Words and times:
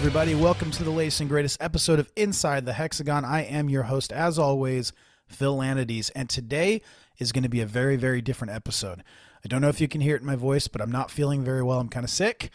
Everybody. 0.00 0.34
Welcome 0.34 0.70
to 0.70 0.82
the 0.82 0.90
latest 0.90 1.20
and 1.20 1.28
greatest 1.28 1.62
episode 1.62 1.98
of 1.98 2.10
Inside 2.16 2.64
the 2.64 2.72
Hexagon. 2.72 3.22
I 3.22 3.42
am 3.42 3.68
your 3.68 3.82
host, 3.82 4.14
as 4.14 4.38
always, 4.38 4.94
Phil 5.26 5.58
Lanides, 5.58 6.10
and 6.16 6.26
today 6.26 6.80
is 7.18 7.32
going 7.32 7.42
to 7.42 7.50
be 7.50 7.60
a 7.60 7.66
very, 7.66 7.96
very 7.96 8.22
different 8.22 8.54
episode. 8.54 9.04
I 9.44 9.48
don't 9.48 9.60
know 9.60 9.68
if 9.68 9.78
you 9.78 9.88
can 9.88 10.00
hear 10.00 10.16
it 10.16 10.22
in 10.22 10.26
my 10.26 10.36
voice, 10.36 10.68
but 10.68 10.80
I'm 10.80 10.90
not 10.90 11.10
feeling 11.10 11.44
very 11.44 11.62
well. 11.62 11.78
I'm 11.78 11.90
kind 11.90 12.04
of 12.04 12.08
sick, 12.08 12.48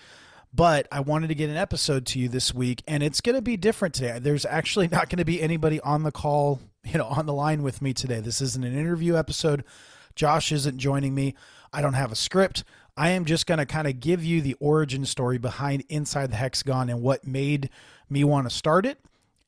but 0.55 0.87
I 0.91 1.01
wanted 1.01 1.27
to 1.27 1.35
get 1.35 1.51
an 1.51 1.55
episode 1.55 2.07
to 2.07 2.19
you 2.19 2.29
this 2.29 2.51
week, 2.51 2.81
and 2.87 3.03
it's 3.03 3.21
going 3.21 3.35
to 3.35 3.43
be 3.43 3.57
different 3.57 3.93
today. 3.93 4.17
There's 4.17 4.47
actually 4.47 4.87
not 4.91 5.09
going 5.09 5.19
to 5.19 5.23
be 5.23 5.39
anybody 5.39 5.79
on 5.81 6.01
the 6.01 6.11
call, 6.11 6.61
you 6.83 6.97
know, 6.97 7.05
on 7.05 7.27
the 7.27 7.33
line 7.33 7.61
with 7.61 7.79
me 7.79 7.93
today. 7.93 8.21
This 8.21 8.41
isn't 8.41 8.65
an 8.65 8.75
interview 8.75 9.15
episode. 9.15 9.63
Josh 10.15 10.51
isn't 10.51 10.79
joining 10.79 11.13
me. 11.13 11.35
I 11.71 11.81
don't 11.81 11.93
have 11.93 12.11
a 12.11 12.15
script. 12.15 12.63
I 12.97 13.09
am 13.09 13.25
just 13.25 13.45
going 13.45 13.57
to 13.57 13.65
kind 13.65 13.87
of 13.87 13.99
give 13.99 14.23
you 14.23 14.41
the 14.41 14.55
origin 14.59 15.05
story 15.05 15.37
behind 15.37 15.83
Inside 15.89 16.31
the 16.31 16.37
Hexagon 16.37 16.89
and 16.89 17.01
what 17.01 17.27
made 17.27 17.69
me 18.09 18.23
want 18.23 18.49
to 18.49 18.55
start 18.55 18.85
it, 18.85 18.99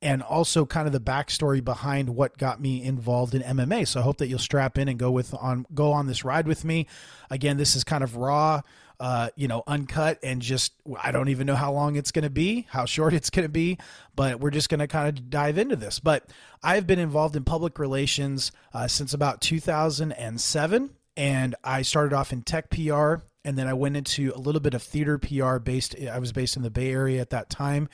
and 0.02 0.22
also 0.22 0.66
kind 0.66 0.86
of 0.86 0.94
the 0.94 1.00
backstory 1.00 1.64
behind 1.64 2.10
what 2.10 2.38
got 2.38 2.60
me 2.60 2.84
involved 2.84 3.34
in 3.34 3.42
MMA. 3.42 3.88
So 3.88 4.02
I 4.02 4.04
hope 4.04 4.18
that 4.18 4.28
you'll 4.28 4.40
strap 4.40 4.78
in 4.78 4.90
and 4.90 5.00
go 5.00 5.12
with 5.12 5.34
on 5.34 5.66
go 5.74 5.92
on 5.94 6.08
this 6.08 6.26
ride 6.26 6.48
with 6.48 6.66
me. 6.66 6.88
Again, 7.30 7.58
this 7.58 7.76
is 7.76 7.86
kind 7.86 8.04
of 8.04 8.18
raw, 8.18 8.62
uh, 9.00 9.30
you 9.36 9.48
know, 9.48 9.64
uncut, 9.66 10.20
and 10.24 10.42
just 10.42 10.74
I 11.02 11.14
don't 11.14 11.30
even 11.30 11.48
know 11.48 11.56
how 11.56 11.72
long 11.72 11.96
it's 11.96 12.12
going 12.12 12.24
to 12.24 12.30
be, 12.30 12.68
how 12.70 12.84
short 12.84 13.14
it's 13.14 13.30
going 13.30 13.46
to 13.46 13.50
be, 13.50 13.78
but 14.14 14.42
we're 14.42 14.52
just 14.52 14.68
going 14.68 14.82
to 14.82 14.88
kind 14.88 15.08
of 15.08 15.30
dive 15.30 15.58
into 15.58 15.78
this. 15.78 16.00
But 16.00 16.26
I've 16.62 16.86
been 16.86 17.00
involved 17.00 17.38
in 17.38 17.46
public 17.46 17.80
relations 17.80 18.52
uh, 18.74 18.88
since 18.88 19.14
about 19.14 19.40
2007 19.40 20.90
and 21.18 21.56
I 21.64 21.82
started 21.82 22.14
off 22.14 22.32
in 22.32 22.44
tech 22.44 22.70
PR 22.70 23.16
and 23.48 23.58
then 23.58 23.68
I 23.68 23.74
went 23.74 23.96
into 23.96 24.34
a 24.36 24.40
little 24.40 24.60
bit 24.60 24.74
of 24.74 24.84
theater 24.84 25.18
PR 25.18 25.58
based 25.58 25.96
I 26.12 26.20
was 26.20 26.34
based 26.34 26.58
in 26.58 26.64
the 26.64 26.70
Bay 26.70 26.92
Area 26.92 27.22
at 27.22 27.30
that 27.30 27.50
time. 27.50 27.88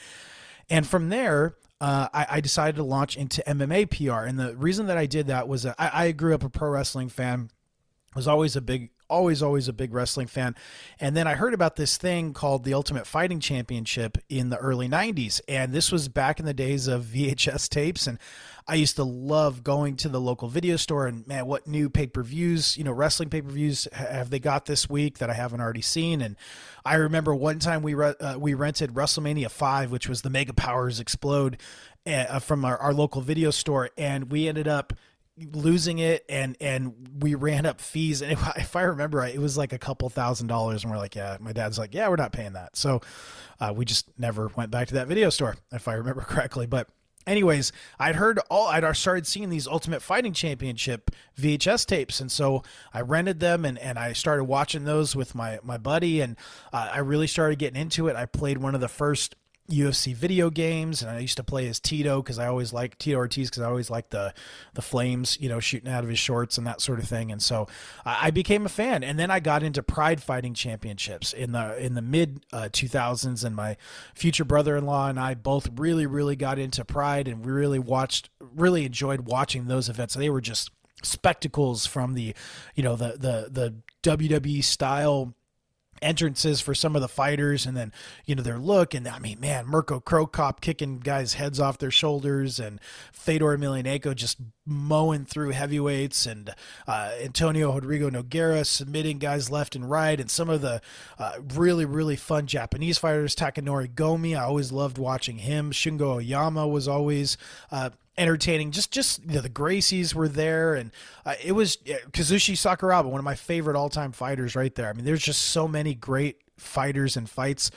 And 0.68 0.88
from 0.88 1.10
there, 1.10 1.56
uh, 1.80 2.08
I, 2.12 2.26
I, 2.32 2.42
decided 2.42 2.78
to 2.78 2.84
launch 2.84 3.18
into 3.18 3.44
MMA 3.46 3.90
PR. 3.92 4.26
And 4.26 4.40
the 4.40 4.56
reason 4.56 4.88
that 4.88 4.98
I 4.98 5.06
did 5.06 5.28
that 5.28 5.48
was 5.48 5.66
I, 5.66 5.76
I 5.78 6.12
grew 6.12 6.34
up 6.34 6.44
a 6.44 6.50
pro 6.50 6.70
wrestling 6.70 7.10
fan, 7.10 7.52
was 8.16 8.28
always 8.28 8.56
a 8.56 8.62
big 8.62 8.90
always 9.14 9.44
always 9.44 9.68
a 9.68 9.74
big 9.74 9.94
wrestling 9.94 10.28
fan. 10.28 10.56
And 11.00 11.16
then 11.16 11.28
i 11.28 11.36
heard 11.36 11.54
about 11.54 11.76
this 11.76 11.98
thing 11.98 12.34
called 12.34 12.64
the 12.64 12.74
ultimate 12.74 13.06
fighting 13.06 13.40
championship 13.40 14.18
in 14.28 14.50
the 14.50 14.58
early 14.58 14.90
90s 14.90 15.40
and 15.48 15.72
this 15.72 15.92
was 15.92 16.08
back 16.08 16.40
in 16.40 16.46
the 16.46 16.54
days 16.54 16.88
of 16.88 17.04
vhs 17.14 17.70
tapes 17.70 18.08
and 18.08 18.18
i 18.68 18.76
used 18.76 18.96
to 18.96 19.04
love 19.04 19.64
going 19.64 19.96
to 19.98 20.10
the 20.10 20.20
local 20.20 20.48
video 20.48 20.76
store 20.76 21.06
and 21.06 21.28
man 21.28 21.46
what 21.46 21.68
new 21.68 21.90
pay-per-views 21.90 22.76
you 22.78 22.84
know 22.84 22.92
wrestling 22.92 23.30
pay-per-views 23.30 23.88
have 23.94 24.30
they 24.30 24.40
got 24.40 24.66
this 24.66 24.90
week 24.90 25.20
that 25.20 25.30
i 25.30 25.34
haven't 25.34 25.62
already 25.62 25.82
seen? 25.82 26.22
And 26.22 26.36
i 26.84 26.96
remember 26.96 27.36
one 27.36 27.60
time 27.60 27.84
we 27.84 27.94
re- 27.94 28.16
uh, 28.20 28.38
we 28.40 28.54
rented 28.56 28.94
wrestlemania 28.94 29.50
5 29.52 29.92
which 29.92 30.10
was 30.10 30.24
the 30.24 30.30
mega 30.30 30.54
powers 30.54 31.00
explode 31.00 31.58
uh, 32.06 32.40
from 32.40 32.66
our, 32.66 32.78
our 32.78 32.94
local 32.94 33.22
video 33.22 33.52
store 33.52 33.90
and 33.98 34.32
we 34.32 34.48
ended 34.48 34.68
up 34.68 34.94
losing 35.54 36.00
it 36.00 36.24
and 36.30 36.56
and 36.62 36.94
we 37.22 37.36
ran 37.36 37.66
up 37.66 37.82
fees. 37.82 38.22
And 38.22 38.32
if 38.58 38.76
i 38.76 38.84
remember 38.84 39.20
right 39.20 39.34
it 39.34 39.40
was 39.40 39.58
like 39.58 39.74
a 39.74 39.80
couple 39.80 40.10
thousand 40.10 40.48
dollars. 40.48 40.84
And 40.84 40.92
we're 40.92 40.98
like 41.00 41.16
yeah 41.16 41.38
my 41.40 41.54
dad's 41.54 41.80
like 41.80 41.94
yeah 41.94 42.08
we're 42.08 42.16
not 42.16 42.32
paying 42.32 42.54
that. 42.54 42.76
So 42.76 43.02
uh, 43.60 43.74
we 43.76 43.86
just 43.86 44.08
never 44.18 44.52
went 44.56 44.72
back 44.72 44.88
to 44.90 44.96
that 44.96 45.08
video 45.08 45.30
store 45.30 45.56
if 45.72 45.88
i 45.88 45.94
remember 45.94 46.22
correctly. 46.28 46.68
But 46.68 46.90
anyways 47.26 47.72
i'd 48.02 48.16
heard 48.16 48.38
all 48.50 48.68
i'd 48.68 48.98
started 48.98 49.26
seeing 49.26 49.50
these 49.50 49.66
ultimate 49.66 50.02
fighting 50.02 50.34
championship 50.34 51.10
vhs 51.40 51.86
tapes. 51.86 52.20
And 52.20 52.32
so 52.32 52.64
i 52.94 53.02
rented 53.02 53.40
them 53.40 53.66
and, 53.66 53.80
and 53.80 53.98
i 53.98 54.14
started 54.14 54.44
watching 54.44 54.84
those 54.84 55.16
with 55.16 55.34
my 55.34 55.60
my 55.64 55.78
buddy. 55.78 56.22
And 56.22 56.38
uh, 56.72 56.92
i 56.94 57.00
really 57.00 57.28
started 57.28 57.60
getting 57.60 57.82
into 57.82 58.08
it. 58.08 58.16
I 58.16 58.26
played 58.26 58.60
one 58.60 58.76
of 58.76 58.82
the 58.82 58.88
first 58.88 59.36
UFC 59.70 60.14
video 60.14 60.50
games, 60.50 61.02
and 61.02 61.10
I 61.10 61.20
used 61.20 61.38
to 61.38 61.44
play 61.44 61.68
as 61.68 61.80
Tito 61.80 62.22
because 62.22 62.38
I 62.38 62.48
always 62.48 62.74
liked 62.74 63.00
Tito 63.00 63.18
Ortiz 63.18 63.50
because 63.50 63.64
I 63.64 63.68
always 63.68 63.90
liked 63.90 64.12
the 64.12 64.34
the 64.74 64.82
flames, 64.82 65.38
you 65.40 65.48
know, 65.48 65.62
shooting 65.62 65.90
out 65.90 66.04
of 66.04 66.10
his 66.10 66.20
shorts 66.20 66.58
and 66.58 66.68
that 66.68 66.82
sort 66.82 67.00
of 67.00 67.08
thing. 67.08 67.32
And 67.32 67.42
so 67.42 67.68
I, 68.06 68.28
I 68.28 68.32
became 68.32 68.66
a 68.66 68.70
fan, 68.70 69.04
and 69.04 69.18
then 69.18 69.32
I 69.32 69.40
got 69.40 69.64
into 69.64 69.82
Pride 69.82 70.22
Fighting 70.22 70.54
Championships 70.54 71.32
in 71.32 71.54
the 71.54 71.78
in 71.84 71.94
the 71.94 72.02
mid 72.02 72.46
uh, 72.52 72.70
2000s, 72.72 73.46
and 73.46 73.56
my 73.56 73.78
future 74.14 74.46
brother-in-law 74.46 75.10
and 75.10 75.20
I 75.20 75.34
both 75.34 75.70
really 75.76 76.06
really 76.06 76.36
got 76.36 76.60
into 76.60 76.84
Pride, 76.84 77.30
and 77.30 77.46
we 77.46 77.52
really 77.52 77.80
watched, 77.80 78.30
really 78.42 78.86
enjoyed 78.86 79.22
watching 79.22 79.68
those 79.68 79.88
events. 79.88 80.14
They 80.14 80.30
were 80.30 80.42
just 80.42 80.72
spectacles 81.04 81.86
from 81.86 82.16
the, 82.16 82.36
you 82.76 82.84
know, 82.84 82.98
the 82.98 83.14
the 83.18 83.48
the 83.50 83.76
WWE 84.18 84.62
style 84.62 85.34
entrances 86.02 86.62
for 86.62 86.76
some 86.76 86.96
of 86.96 87.02
the 87.02 87.08
fighters 87.08 87.66
and 87.66 87.76
then 87.78 87.92
you 88.26 88.36
know 88.36 88.44
their 88.44 88.58
look. 88.58 88.94
And 88.94 89.08
I 89.08 89.20
mean 89.20 89.40
man 89.40 89.68
Mirko 89.68 90.00
Cro 90.00 90.28
Cop 90.28 90.62
kicking 90.62 91.00
guys 91.00 91.34
heads 91.34 91.60
off 91.60 91.78
their 91.78 91.92
shoulders 91.92 92.60
and 92.60 92.80
Fedor 93.12 93.58
Emelianenko 93.58 94.16
just 94.16 94.38
mowing 94.66 95.26
through 95.26 95.50
heavyweights 95.50 96.26
and 96.26 96.54
uh, 96.88 97.12
Antonio 97.22 97.74
Rodrigo 97.74 98.10
Nogueira 98.10 98.66
submitting 98.66 99.18
guys 99.18 99.50
left 99.50 99.76
and 99.76 99.90
right 99.90 100.20
and 100.20 100.32
some 100.32 100.50
of 100.50 100.62
the 100.62 100.82
uh, 101.20 101.34
really 101.54 101.86
really 101.86 102.16
fun 102.16 102.48
Japanese 102.48 102.98
fighters 102.98 103.36
Takanori 103.36 103.90
Gomi. 103.90 104.38
I 104.38 104.44
always 104.44 104.72
loved 104.72 104.98
watching 104.98 105.40
him. 105.40 105.72
Shungo 105.72 106.16
Oyama 106.16 106.68
was 106.68 106.88
always 106.88 107.38
uh, 107.72 107.92
entertaining. 108.18 108.72
Just 108.72 108.92
just 108.92 109.22
you 109.28 109.36
know, 109.36 109.42
the 109.42 109.50
Gracies 109.50 110.14
were 110.14 110.28
there, 110.28 110.76
and 110.76 110.92
uh, 111.26 111.36
it 111.44 111.54
was 111.54 111.78
Kazushi 111.78 112.56
Sakuraba, 112.56 113.06
one 113.06 113.20
of 113.20 113.26
my 113.26 113.36
favorite 113.36 113.76
all 113.76 113.90
time 113.90 114.12
fighters, 114.12 114.56
right 114.56 114.74
there. 114.76 114.90
I 114.90 114.94
mean, 114.94 115.06
there's 115.06 115.24
just 115.24 115.42
so 115.42 115.68
many 115.68 115.94
great 115.94 116.42
fighters 116.58 117.18
and 117.18 117.30
fights 117.30 117.72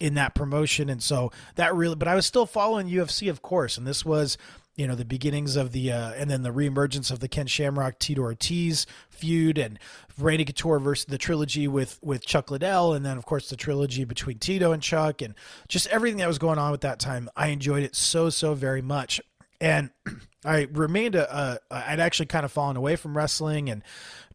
in 0.00 0.14
that 0.14 0.34
promotion, 0.34 0.88
and 0.88 1.02
so 1.02 1.32
that 1.56 1.74
really. 1.74 1.96
But 1.96 2.08
I 2.08 2.14
was 2.14 2.26
still 2.26 2.46
following 2.46 2.88
UFC, 2.88 3.30
of 3.30 3.42
course, 3.42 3.78
and 3.78 3.86
this 3.86 4.04
was. 4.04 4.36
You 4.76 4.86
know 4.86 4.94
the 4.94 5.04
beginnings 5.04 5.56
of 5.56 5.72
the 5.72 5.90
uh, 5.90 6.12
and 6.12 6.30
then 6.30 6.42
the 6.42 6.52
reemergence 6.52 7.10
of 7.10 7.18
the 7.18 7.26
Ken 7.26 7.48
Shamrock 7.48 7.98
Tito 7.98 8.22
Ortiz 8.22 8.86
feud 9.10 9.58
and 9.58 9.76
Randy 10.16 10.44
Couture 10.44 10.78
versus 10.78 11.06
the 11.06 11.18
trilogy 11.18 11.66
with 11.66 11.98
with 12.00 12.24
Chuck 12.24 12.48
Liddell 12.48 12.92
and 12.94 13.04
then 13.04 13.18
of 13.18 13.26
course 13.26 13.50
the 13.50 13.56
trilogy 13.56 14.04
between 14.04 14.38
Tito 14.38 14.70
and 14.70 14.80
Chuck 14.80 15.20
and 15.20 15.34
just 15.66 15.88
everything 15.88 16.18
that 16.18 16.28
was 16.28 16.38
going 16.38 16.60
on 16.60 16.72
at 16.74 16.82
that 16.82 17.00
time. 17.00 17.28
I 17.36 17.48
enjoyed 17.48 17.82
it 17.82 17.96
so 17.96 18.30
so 18.30 18.54
very 18.54 18.80
much 18.80 19.20
and 19.60 19.90
I 20.44 20.68
remained 20.72 21.14
a, 21.14 21.32
a 21.32 21.60
I'd 21.70 22.00
actually 22.00 22.26
kind 22.26 22.44
of 22.44 22.52
fallen 22.52 22.76
away 22.76 22.96
from 22.96 23.16
wrestling 23.16 23.68
and 23.68 23.82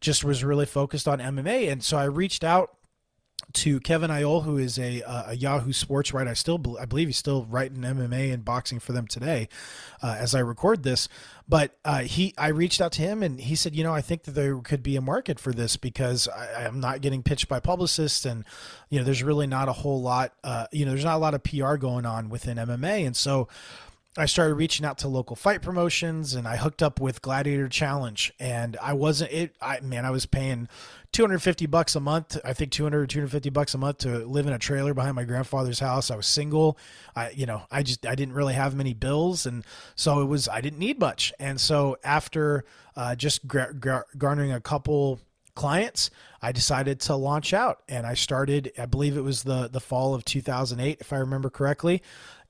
just 0.00 0.24
was 0.24 0.44
really 0.44 0.66
focused 0.66 1.08
on 1.08 1.18
MMA 1.18 1.70
and 1.70 1.82
so 1.82 1.96
I 1.96 2.04
reached 2.04 2.44
out 2.44 2.76
to 3.52 3.78
Kevin 3.80 4.10
Iole, 4.10 4.42
who 4.42 4.56
is 4.56 4.78
a, 4.78 5.02
a 5.06 5.34
Yahoo 5.34 5.72
Sports 5.72 6.12
writer. 6.12 6.30
I 6.30 6.34
still, 6.34 6.60
I 6.78 6.86
believe 6.86 7.08
he's 7.08 7.16
still 7.16 7.44
writing 7.44 7.78
MMA 7.78 8.32
and 8.32 8.44
boxing 8.44 8.80
for 8.80 8.92
them 8.92 9.06
today, 9.06 9.48
uh, 10.02 10.16
as 10.18 10.34
I 10.34 10.40
record 10.40 10.82
this. 10.82 11.08
But 11.48 11.76
uh, 11.84 12.00
he, 12.00 12.34
I 12.36 12.48
reached 12.48 12.80
out 12.80 12.92
to 12.92 13.02
him, 13.02 13.22
and 13.22 13.40
he 13.40 13.54
said, 13.54 13.74
you 13.74 13.84
know, 13.84 13.94
I 13.94 14.00
think 14.00 14.24
that 14.24 14.32
there 14.32 14.58
could 14.58 14.82
be 14.82 14.96
a 14.96 15.00
market 15.00 15.38
for 15.38 15.52
this 15.52 15.76
because 15.76 16.26
I, 16.26 16.64
am 16.64 16.80
not 16.80 17.00
getting 17.00 17.22
pitched 17.22 17.48
by 17.48 17.60
publicists, 17.60 18.24
and 18.24 18.44
you 18.88 18.98
know, 18.98 19.04
there's 19.04 19.22
really 19.22 19.46
not 19.46 19.68
a 19.68 19.72
whole 19.72 20.00
lot, 20.00 20.32
uh, 20.42 20.66
you 20.72 20.84
know, 20.84 20.92
there's 20.92 21.04
not 21.04 21.16
a 21.16 21.18
lot 21.18 21.34
of 21.34 21.42
PR 21.42 21.76
going 21.76 22.06
on 22.06 22.30
within 22.30 22.56
MMA, 22.56 23.06
and 23.06 23.16
so 23.16 23.48
I 24.16 24.26
started 24.26 24.54
reaching 24.54 24.86
out 24.86 24.98
to 24.98 25.08
local 25.08 25.34
fight 25.34 25.60
promotions 25.60 26.34
and 26.34 26.46
I 26.46 26.56
hooked 26.56 26.84
up 26.84 27.00
with 27.00 27.20
Gladiator 27.20 27.68
Challenge 27.68 28.32
and 28.38 28.76
I 28.80 28.92
wasn't 28.92 29.32
it 29.32 29.56
I 29.60 29.80
man 29.80 30.04
I 30.04 30.10
was 30.10 30.24
paying 30.24 30.68
250 31.10 31.66
bucks 31.66 31.96
a 31.96 32.00
month 32.00 32.38
I 32.44 32.52
think 32.52 32.70
200 32.70 33.10
250 33.10 33.50
bucks 33.50 33.74
a 33.74 33.78
month 33.78 33.98
to 33.98 34.18
live 34.18 34.46
in 34.46 34.52
a 34.52 34.58
trailer 34.58 34.94
behind 34.94 35.16
my 35.16 35.24
grandfather's 35.24 35.80
house. 35.80 36.12
I 36.12 36.16
was 36.16 36.26
single. 36.26 36.78
I 37.16 37.30
you 37.30 37.46
know 37.46 37.62
I 37.72 37.82
just 37.82 38.06
I 38.06 38.14
didn't 38.14 38.34
really 38.34 38.54
have 38.54 38.76
many 38.76 38.94
bills 38.94 39.46
and 39.46 39.64
so 39.96 40.20
it 40.20 40.26
was 40.26 40.48
I 40.48 40.60
didn't 40.60 40.78
need 40.78 41.00
much. 41.00 41.32
And 41.40 41.60
so 41.60 41.96
after 42.04 42.64
uh, 42.96 43.16
just 43.16 43.48
gar- 43.48 43.72
gar- 43.72 44.06
garnering 44.16 44.52
a 44.52 44.60
couple 44.60 45.18
clients 45.56 46.10
I 46.42 46.52
decided 46.52 47.00
to 47.00 47.16
launch 47.16 47.52
out 47.52 47.82
and 47.88 48.06
I 48.06 48.14
started 48.14 48.72
I 48.78 48.86
believe 48.86 49.16
it 49.16 49.22
was 49.22 49.42
the 49.42 49.68
the 49.68 49.80
fall 49.80 50.14
of 50.14 50.24
2008 50.24 50.98
if 51.00 51.12
I 51.12 51.16
remember 51.18 51.50
correctly 51.50 52.02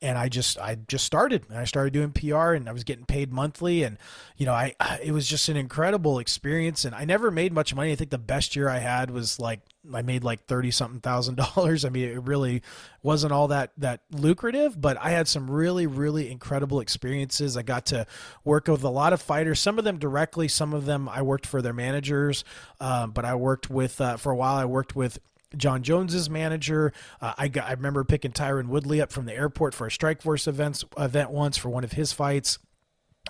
and 0.04 0.18
I 0.18 0.28
just 0.28 0.58
I 0.58 0.76
just 0.86 1.06
started 1.06 1.46
and 1.48 1.58
I 1.58 1.64
started 1.64 1.94
doing 1.94 2.12
PR 2.12 2.52
and 2.52 2.68
I 2.68 2.72
was 2.72 2.84
getting 2.84 3.06
paid 3.06 3.32
monthly 3.32 3.84
and 3.84 3.96
you 4.36 4.44
know 4.44 4.52
I 4.52 4.74
it 5.02 5.12
was 5.12 5.26
just 5.26 5.48
an 5.48 5.56
incredible 5.56 6.18
experience 6.18 6.84
and 6.84 6.94
I 6.94 7.06
never 7.06 7.30
made 7.30 7.54
much 7.54 7.74
money. 7.74 7.90
I 7.90 7.94
think 7.94 8.10
the 8.10 8.18
best 8.18 8.54
year 8.54 8.68
I 8.68 8.78
had 8.78 9.10
was 9.10 9.40
like 9.40 9.60
I 9.92 10.02
made 10.02 10.22
like 10.22 10.44
30 10.44 10.70
something 10.70 11.00
thousand 11.00 11.36
dollars. 11.56 11.86
I 11.86 11.88
mean 11.88 12.10
it 12.10 12.22
really 12.22 12.62
wasn't 13.02 13.32
all 13.32 13.48
that 13.48 13.72
that 13.78 14.02
lucrative 14.12 14.78
but 14.78 14.98
I 15.00 15.10
had 15.10 15.26
some 15.26 15.50
really 15.50 15.86
really 15.86 16.30
incredible 16.30 16.80
experiences. 16.80 17.56
I 17.56 17.62
got 17.62 17.86
to 17.86 18.06
work 18.44 18.68
with 18.68 18.84
a 18.84 18.90
lot 18.90 19.14
of 19.14 19.22
fighters 19.22 19.58
some 19.58 19.78
of 19.78 19.84
them 19.84 19.98
directly 19.98 20.48
some 20.48 20.74
of 20.74 20.84
them 20.84 21.08
I 21.08 21.22
worked 21.22 21.46
for 21.46 21.62
their 21.62 21.72
managers 21.72 22.44
um, 22.78 23.12
but 23.12 23.24
I 23.24 23.36
worked 23.36 23.70
with 23.70 24.02
uh, 24.02 24.18
for 24.18 24.32
a 24.32 24.36
while 24.36 24.56
I 24.56 24.66
worked 24.66 24.94
with 24.94 25.18
Jon 25.56 25.82
Jones's 25.82 26.28
manager. 26.30 26.92
Uh, 27.20 27.34
I 27.36 27.48
got, 27.48 27.68
I 27.68 27.72
remember 27.72 28.04
picking 28.04 28.32
Tyron 28.32 28.68
Woodley 28.68 29.00
up 29.00 29.12
from 29.12 29.26
the 29.26 29.34
airport 29.34 29.74
for 29.74 29.86
a 29.86 29.90
Strikeforce 29.90 30.48
events 30.48 30.84
event 30.98 31.30
once 31.30 31.56
for 31.56 31.68
one 31.68 31.84
of 31.84 31.92
his 31.92 32.12
fights. 32.12 32.58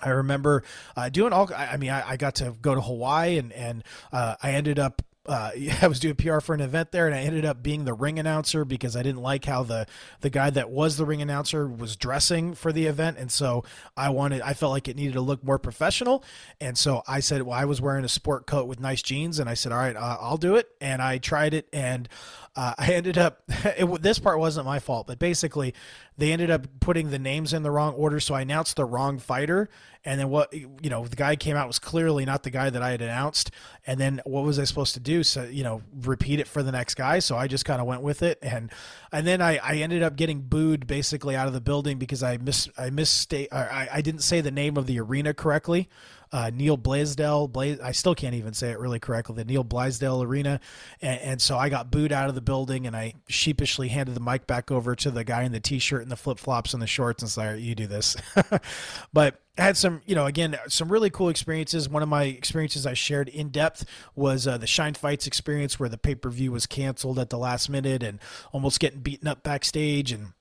I 0.01 0.09
remember 0.09 0.63
uh, 0.97 1.09
doing 1.09 1.31
all. 1.31 1.49
I 1.55 1.77
mean, 1.77 1.89
I, 1.89 2.11
I, 2.11 2.17
got 2.17 2.35
to 2.35 2.53
go 2.61 2.75
to 2.75 2.81
Hawaii 2.81 3.37
and 3.37 3.53
and 3.53 3.83
uh, 4.11 4.35
I 4.43 4.51
ended 4.51 4.77
up 4.77 5.01
uh, 5.25 5.51
I 5.81 5.87
was 5.87 5.99
doing 5.99 6.15
PR 6.15 6.39
for 6.39 6.53
an 6.53 6.61
event 6.61 6.91
there, 6.91 7.07
and 7.07 7.15
I 7.15 7.19
ended 7.19 7.45
up 7.45 7.61
being 7.61 7.85
the 7.85 7.93
ring 7.93 8.19
announcer 8.19 8.65
because 8.65 8.95
I 8.95 9.03
didn't 9.03 9.21
like 9.21 9.45
how 9.45 9.63
the 9.63 9.87
the 10.21 10.29
guy 10.29 10.49
that 10.51 10.69
was 10.69 10.97
the 10.97 11.05
ring 11.05 11.21
announcer 11.21 11.67
was 11.67 11.95
dressing 11.95 12.53
for 12.53 12.71
the 12.71 12.85
event, 12.85 13.17
and 13.17 13.31
so 13.31 13.63
I 13.95 14.09
wanted, 14.09 14.41
I 14.41 14.53
felt 14.53 14.71
like 14.71 14.87
it 14.87 14.95
needed 14.95 15.13
to 15.13 15.21
look 15.21 15.43
more 15.43 15.59
professional, 15.59 16.23
and 16.59 16.77
so 16.77 17.03
I 17.07 17.19
said, 17.19 17.41
well, 17.43 17.57
I 17.57 17.65
was 17.65 17.81
wearing 17.81 18.05
a 18.05 18.09
sport 18.09 18.45
coat 18.45 18.67
with 18.67 18.79
nice 18.79 19.01
jeans, 19.01 19.39
and 19.39 19.49
I 19.49 19.53
said, 19.53 19.71
all 19.71 19.79
right, 19.79 19.95
uh, 19.95 20.17
I'll 20.19 20.37
do 20.37 20.55
it, 20.55 20.69
and 20.81 21.01
I 21.01 21.17
tried 21.17 21.53
it, 21.53 21.67
and 21.73 22.07
uh, 22.55 22.73
I 22.77 22.93
ended 22.93 23.17
up. 23.17 23.43
It, 23.77 24.01
this 24.01 24.19
part 24.19 24.39
wasn't 24.39 24.65
my 24.65 24.79
fault, 24.79 25.07
but 25.07 25.19
basically, 25.19 25.73
they 26.17 26.31
ended 26.31 26.49
up 26.49 26.67
putting 26.79 27.09
the 27.09 27.19
names 27.19 27.51
in 27.51 27.63
the 27.63 27.71
wrong 27.71 27.93
order, 27.95 28.19
so 28.19 28.33
I 28.35 28.41
announced 28.41 28.75
the 28.77 28.85
wrong 28.85 29.17
fighter, 29.17 29.69
and 30.05 30.19
then 30.19 30.29
what 30.29 30.53
you 30.53 30.89
know, 30.89 31.05
the 31.05 31.15
guy 31.15 31.35
came 31.35 31.57
out 31.57 31.67
was 31.67 31.79
clearly 31.79 32.25
not 32.25 32.43
the 32.43 32.51
guy 32.51 32.69
that 32.69 32.81
I 32.81 32.91
had 32.91 33.01
announced, 33.01 33.51
and 33.85 33.99
then 33.99 34.21
what 34.23 34.43
was 34.45 34.59
I 34.59 34.63
supposed 34.63 34.93
to 34.93 34.99
do? 34.99 35.23
So 35.23 35.43
you 35.43 35.63
know, 35.63 35.81
repeat 36.03 36.39
it 36.39 36.47
for 36.47 36.63
the 36.63 36.71
next 36.71 36.93
guy. 36.93 37.19
So 37.19 37.35
I 37.35 37.47
just 37.47 37.65
kind 37.65 37.81
of 37.81 37.87
went 37.87 38.01
with 38.01 38.21
it, 38.21 38.37
and 38.41 38.71
and 39.11 39.27
then 39.27 39.41
I, 39.41 39.57
I 39.57 39.77
ended 39.77 40.03
up 40.03 40.15
getting 40.15 40.41
booed 40.41 40.87
basically 40.87 41.35
out 41.35 41.47
of 41.47 41.53
the 41.53 41.61
building 41.61 41.97
because 41.97 42.23
I 42.23 42.37
miss 42.37 42.69
I 42.77 42.91
misstate 42.91 43.51
I 43.51 43.89
I 43.91 44.01
didn't 44.01 44.21
say 44.21 44.41
the 44.41 44.51
name 44.51 44.77
of 44.77 44.85
the 44.85 44.99
arena 44.99 45.33
correctly 45.33 45.89
uh, 46.35 46.51
Neal 46.53 46.75
Blaisdell. 46.75 47.47
Blaze, 47.47 47.79
I 47.79 47.93
still 47.93 48.13
can't 48.13 48.35
even 48.35 48.53
say 48.53 48.71
it 48.71 48.77
really 48.77 48.99
correctly. 48.99 49.35
The 49.35 49.45
Neal 49.45 49.63
Blaisdell 49.63 50.21
Arena, 50.21 50.59
and, 51.01 51.21
and, 51.21 51.41
so 51.41 51.57
I 51.57 51.69
got 51.69 51.89
booed 51.89 52.11
out 52.11 52.27
of 52.27 52.35
the 52.35 52.41
building, 52.41 52.85
and 52.85 52.93
I 52.93 53.13
sheepishly 53.29 53.87
handed 53.87 54.15
the 54.15 54.19
mic 54.19 54.45
back 54.45 54.69
over 54.69 54.97
to 54.97 55.11
the 55.11 55.23
guy 55.23 55.43
in 55.43 55.53
the 55.53 55.61
t-shirt 55.61 56.01
and 56.01 56.11
the 56.11 56.17
flip 56.17 56.37
flops 56.37 56.73
and 56.73 56.83
the 56.83 56.87
shorts, 56.87 57.23
and 57.23 57.31
said, 57.31 57.61
"You 57.61 57.73
do 57.73 57.87
this." 57.87 58.17
but 59.13 59.39
I 59.57 59.61
had 59.61 59.77
some, 59.77 60.01
you 60.05 60.13
know, 60.13 60.25
again, 60.25 60.57
some 60.67 60.91
really 60.91 61.09
cool 61.09 61.29
experiences. 61.29 61.87
One 61.87 62.03
of 62.03 62.09
my 62.09 62.23
experiences 62.23 62.85
I 62.85 62.95
shared 62.95 63.29
in 63.29 63.47
depth 63.47 63.85
was 64.13 64.45
uh, 64.45 64.57
the 64.57 64.67
Shine 64.67 64.95
Fights 64.95 65.27
experience, 65.27 65.79
where 65.79 65.87
the 65.87 65.97
pay 65.97 66.15
per 66.15 66.29
view 66.29 66.51
was 66.51 66.65
canceled 66.65 67.17
at 67.17 67.29
the 67.29 67.37
last 67.37 67.69
minute 67.69 68.03
and 68.03 68.19
almost 68.51 68.81
getting 68.81 68.99
beaten 68.99 69.29
up 69.29 69.41
backstage 69.41 70.11
and 70.11 70.33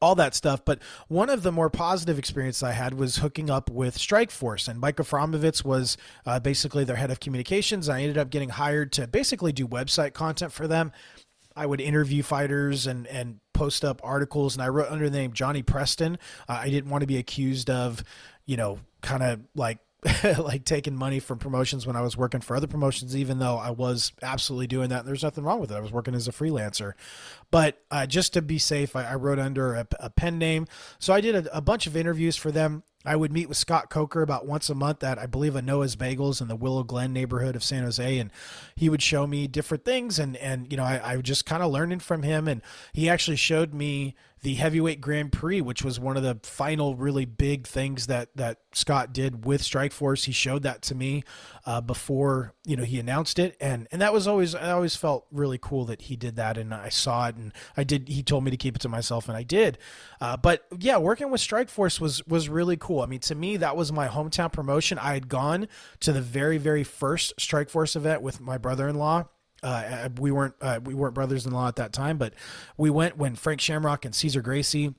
all 0.00 0.14
that 0.14 0.34
stuff. 0.34 0.64
But 0.64 0.80
one 1.08 1.30
of 1.30 1.42
the 1.42 1.52
more 1.52 1.70
positive 1.70 2.18
experiences 2.18 2.62
I 2.62 2.72
had 2.72 2.94
was 2.94 3.16
hooking 3.16 3.50
up 3.50 3.70
with 3.70 3.98
Strikeforce, 3.98 4.68
and 4.68 4.80
Mike 4.80 4.96
Afromowitz 4.96 5.64
was 5.64 5.96
uh, 6.26 6.40
basically 6.40 6.84
their 6.84 6.96
head 6.96 7.10
of 7.10 7.20
communications. 7.20 7.88
I 7.88 8.00
ended 8.02 8.18
up 8.18 8.30
getting 8.30 8.50
hired 8.50 8.92
to 8.92 9.06
basically 9.06 9.52
do 9.52 9.66
website 9.66 10.12
content 10.14 10.52
for 10.52 10.66
them. 10.66 10.92
I 11.56 11.66
would 11.66 11.80
interview 11.80 12.22
fighters 12.22 12.86
and 12.86 13.06
and 13.08 13.40
post 13.52 13.84
up 13.84 14.00
articles, 14.04 14.54
and 14.54 14.62
I 14.62 14.68
wrote 14.68 14.90
under 14.90 15.10
the 15.10 15.18
name 15.18 15.32
Johnny 15.32 15.62
Preston. 15.62 16.18
Uh, 16.48 16.58
I 16.60 16.70
didn't 16.70 16.90
want 16.90 17.02
to 17.02 17.08
be 17.08 17.16
accused 17.16 17.68
of, 17.68 18.04
you 18.46 18.56
know, 18.56 18.78
kind 19.02 19.22
of 19.22 19.40
like 19.56 19.78
like 20.38 20.64
taking 20.64 20.94
money 20.94 21.18
from 21.18 21.38
promotions 21.38 21.86
when 21.86 21.96
I 21.96 22.02
was 22.02 22.16
working 22.16 22.40
for 22.40 22.54
other 22.54 22.68
promotions, 22.68 23.16
even 23.16 23.40
though 23.40 23.56
I 23.56 23.70
was 23.70 24.12
absolutely 24.22 24.68
doing 24.68 24.90
that. 24.90 25.04
There's 25.04 25.24
nothing 25.24 25.42
wrong 25.42 25.58
with 25.58 25.72
it. 25.72 25.74
I 25.74 25.80
was 25.80 25.90
working 25.90 26.14
as 26.14 26.28
a 26.28 26.32
freelancer. 26.32 26.92
But 27.50 27.82
uh, 27.90 28.06
just 28.06 28.32
to 28.34 28.42
be 28.42 28.58
safe, 28.58 28.94
I, 28.94 29.04
I 29.04 29.14
wrote 29.16 29.40
under 29.40 29.74
a, 29.74 29.86
a, 29.98 30.10
pen 30.10 30.38
name. 30.38 30.66
So 31.00 31.12
I 31.12 31.20
did 31.20 31.34
a, 31.34 31.56
a 31.56 31.60
bunch 31.60 31.88
of 31.88 31.96
interviews 31.96 32.36
for 32.36 32.52
them. 32.52 32.84
I 33.04 33.16
would 33.16 33.32
meet 33.32 33.48
with 33.48 33.56
Scott 33.56 33.90
Coker 33.90 34.22
about 34.22 34.46
once 34.46 34.68
a 34.70 34.74
month 34.74 35.02
at 35.02 35.18
I 35.18 35.26
believe 35.26 35.56
a 35.56 35.62
Noah's 35.62 35.96
Bagels 35.96 36.40
in 36.40 36.48
the 36.48 36.56
Willow 36.56 36.84
Glen 36.84 37.12
neighborhood 37.12 37.56
of 37.56 37.64
San 37.64 37.84
Jose, 37.84 38.18
and 38.18 38.30
he 38.76 38.88
would 38.88 39.02
show 39.02 39.26
me 39.26 39.46
different 39.46 39.84
things, 39.84 40.18
and 40.18 40.36
and 40.36 40.70
you 40.70 40.76
know 40.76 40.84
I, 40.84 41.12
I 41.12 41.16
just 41.18 41.46
kind 41.46 41.62
of 41.62 41.70
learning 41.70 42.00
from 42.00 42.22
him, 42.22 42.48
and 42.48 42.60
he 42.92 43.08
actually 43.08 43.36
showed 43.36 43.72
me 43.72 44.14
the 44.42 44.54
heavyweight 44.54 45.00
Grand 45.00 45.32
Prix, 45.32 45.60
which 45.60 45.82
was 45.82 45.98
one 45.98 46.16
of 46.16 46.22
the 46.22 46.38
final 46.42 46.94
really 46.94 47.24
big 47.24 47.66
things 47.66 48.06
that 48.06 48.28
that 48.36 48.58
Scott 48.72 49.12
did 49.12 49.44
with 49.44 49.62
Strikeforce. 49.62 50.24
He 50.24 50.32
showed 50.32 50.62
that 50.62 50.82
to 50.82 50.94
me 50.94 51.24
uh, 51.66 51.80
before 51.80 52.54
you 52.64 52.76
know 52.76 52.84
he 52.84 53.00
announced 53.00 53.38
it, 53.38 53.56
and 53.60 53.88
and 53.90 54.00
that 54.00 54.12
was 54.12 54.26
always 54.26 54.54
I 54.54 54.70
always 54.70 54.96
felt 54.96 55.26
really 55.30 55.58
cool 55.60 55.84
that 55.86 56.02
he 56.02 56.16
did 56.16 56.36
that, 56.36 56.56
and 56.56 56.72
I 56.72 56.88
saw 56.88 57.28
it, 57.28 57.36
and 57.36 57.52
I 57.76 57.84
did. 57.84 58.08
He 58.08 58.22
told 58.22 58.44
me 58.44 58.50
to 58.50 58.56
keep 58.56 58.76
it 58.76 58.82
to 58.82 58.88
myself, 58.88 59.28
and 59.28 59.36
I 59.36 59.42
did. 59.42 59.78
Uh, 60.20 60.36
but 60.36 60.66
yeah, 60.78 60.98
working 60.98 61.30
with 61.30 61.40
Strikeforce 61.40 62.00
was 62.00 62.26
was 62.26 62.48
really 62.48 62.76
cool. 62.76 63.00
I 63.00 63.06
mean, 63.06 63.20
to 63.20 63.34
me, 63.34 63.56
that 63.58 63.76
was 63.76 63.92
my 63.92 64.08
hometown 64.08 64.52
promotion. 64.52 64.98
I 64.98 65.14
had 65.14 65.28
gone 65.28 65.68
to 66.00 66.12
the 66.12 66.22
very 66.22 66.58
very 66.58 66.84
first 66.84 67.36
Strikeforce 67.38 67.96
event 67.96 68.22
with 68.22 68.40
my 68.40 68.58
brother 68.58 68.88
in 68.88 68.96
law 68.96 69.28
uh, 69.62 70.08
we 70.18 70.30
weren't 70.30 70.54
uh, 70.60 70.80
we 70.84 70.94
weren't 70.94 71.14
brothers-in-law 71.14 71.68
at 71.68 71.76
that 71.76 71.92
time, 71.92 72.18
but 72.18 72.34
we 72.76 72.90
went 72.90 73.16
when 73.16 73.34
Frank 73.34 73.60
Shamrock 73.60 74.04
and 74.04 74.14
Cesar 74.14 74.42
Gracie 74.42 74.94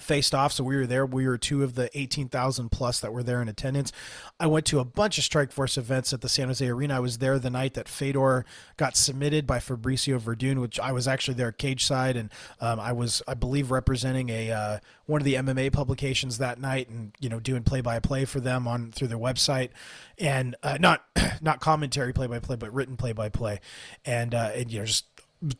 faced 0.00 0.34
off. 0.34 0.52
So 0.52 0.64
we 0.64 0.76
were 0.76 0.86
there. 0.86 1.04
We 1.04 1.26
were 1.26 1.36
two 1.36 1.62
of 1.62 1.74
the 1.74 1.90
18,000 1.98 2.70
plus 2.70 3.00
that 3.00 3.12
were 3.12 3.22
there 3.22 3.42
in 3.42 3.48
attendance. 3.48 3.92
I 4.40 4.46
went 4.46 4.64
to 4.66 4.80
a 4.80 4.84
bunch 4.84 5.18
of 5.18 5.24
Strikeforce 5.24 5.76
events 5.76 6.12
at 6.12 6.22
the 6.22 6.28
San 6.28 6.48
Jose 6.48 6.66
Arena. 6.66 6.96
I 6.96 7.00
was 7.00 7.18
there 7.18 7.38
the 7.38 7.50
night 7.50 7.74
that 7.74 7.88
Fedor 7.88 8.44
got 8.76 8.96
submitted 8.96 9.46
by 9.46 9.58
Fabricio 9.58 10.18
Werdum, 10.18 10.60
which 10.60 10.80
I 10.80 10.92
was 10.92 11.06
actually 11.06 11.34
there 11.34 11.52
cage 11.52 11.84
side. 11.84 12.16
And 12.16 12.30
um, 12.60 12.80
I 12.80 12.92
was, 12.92 13.22
I 13.28 13.34
believe, 13.34 13.70
representing 13.70 14.30
a, 14.30 14.50
uh, 14.50 14.78
one 15.06 15.20
of 15.20 15.24
the 15.24 15.34
MMA 15.34 15.72
publications 15.72 16.38
that 16.38 16.58
night 16.58 16.88
and, 16.88 17.12
you 17.20 17.28
know, 17.28 17.40
doing 17.40 17.62
play 17.62 17.82
by 17.82 17.98
play 17.98 18.24
for 18.24 18.40
them 18.40 18.66
on 18.66 18.92
through 18.92 19.08
their 19.08 19.18
website 19.18 19.70
and 20.18 20.56
uh, 20.62 20.78
not, 20.80 21.04
not 21.42 21.60
commentary 21.60 22.12
play 22.12 22.26
by 22.26 22.38
play, 22.38 22.56
but 22.56 22.72
written 22.72 22.96
play 22.96 23.12
by 23.12 23.28
play. 23.28 23.60
And, 24.06 24.34
uh, 24.34 24.52
and, 24.54 24.70
you 24.70 24.78
know, 24.78 24.86
just 24.86 25.04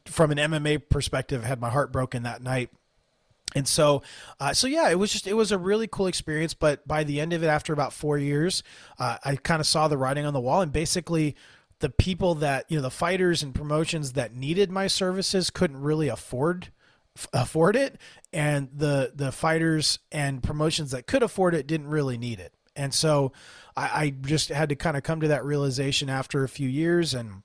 from 0.07 0.31
an 0.31 0.39
MMA 0.39 0.89
perspective, 0.89 1.45
had 1.45 1.61
my 1.61 1.69
heart 1.69 1.93
broken 1.93 2.23
that 2.23 2.43
night 2.43 2.71
and 3.55 3.67
so 3.67 4.03
uh, 4.41 4.53
so 4.53 4.67
yeah 4.67 4.91
it 4.91 4.99
was 4.99 5.13
just 5.13 5.27
it 5.27 5.35
was 5.35 5.53
a 5.53 5.59
really 5.59 5.87
cool 5.87 6.07
experience. 6.07 6.55
But 6.55 6.87
by 6.87 7.05
the 7.05 7.21
end 7.21 7.33
of 7.33 7.43
it 7.43 7.49
after 7.49 7.73
about 7.73 7.93
four 7.93 8.19
years 8.19 8.63
uh, 8.99 9.19
i 9.25 9.37
kind 9.37 9.61
of 9.61 9.67
saw 9.67 9.89
the 9.89 9.99
writing 9.99 10.25
on 10.25 10.33
the 10.33 10.41
wall 10.41 10.63
and 10.63 10.73
basically 10.73 11.37
the 11.81 11.91
people 11.91 12.37
that 12.37 12.65
you 12.69 12.77
know 12.77 12.83
the 12.83 12.91
fighters 12.91 13.43
and 13.43 13.55
promotions 13.55 14.13
that 14.13 14.35
needed 14.35 14.71
my 14.71 14.87
services 14.87 15.51
couldn't 15.51 15.81
really 15.81 16.09
afford 16.09 16.71
afford 17.33 17.77
it. 17.77 17.99
And 18.33 18.71
the 18.75 19.13
the 19.15 19.33
fighters 19.33 19.99
and 20.11 20.43
promotions 20.43 20.93
that 20.93 21.07
could 21.07 21.23
afford 21.23 21.55
it 21.55 21.67
didn't 21.67 21.89
really 21.89 22.17
need 22.17 22.41
it. 22.41 22.55
And 22.75 22.95
so 22.95 23.33
i, 23.77 24.05
I 24.05 24.11
just 24.11 24.49
had 24.49 24.71
to 24.71 24.77
kind 24.77 24.97
of 24.97 25.03
come 25.03 25.21
to 25.21 25.29
that 25.29 25.45
realization 25.45 26.09
after 26.09 26.45
a 26.45 26.49
few 26.49 26.69
years 26.69 27.15
and 27.15 27.43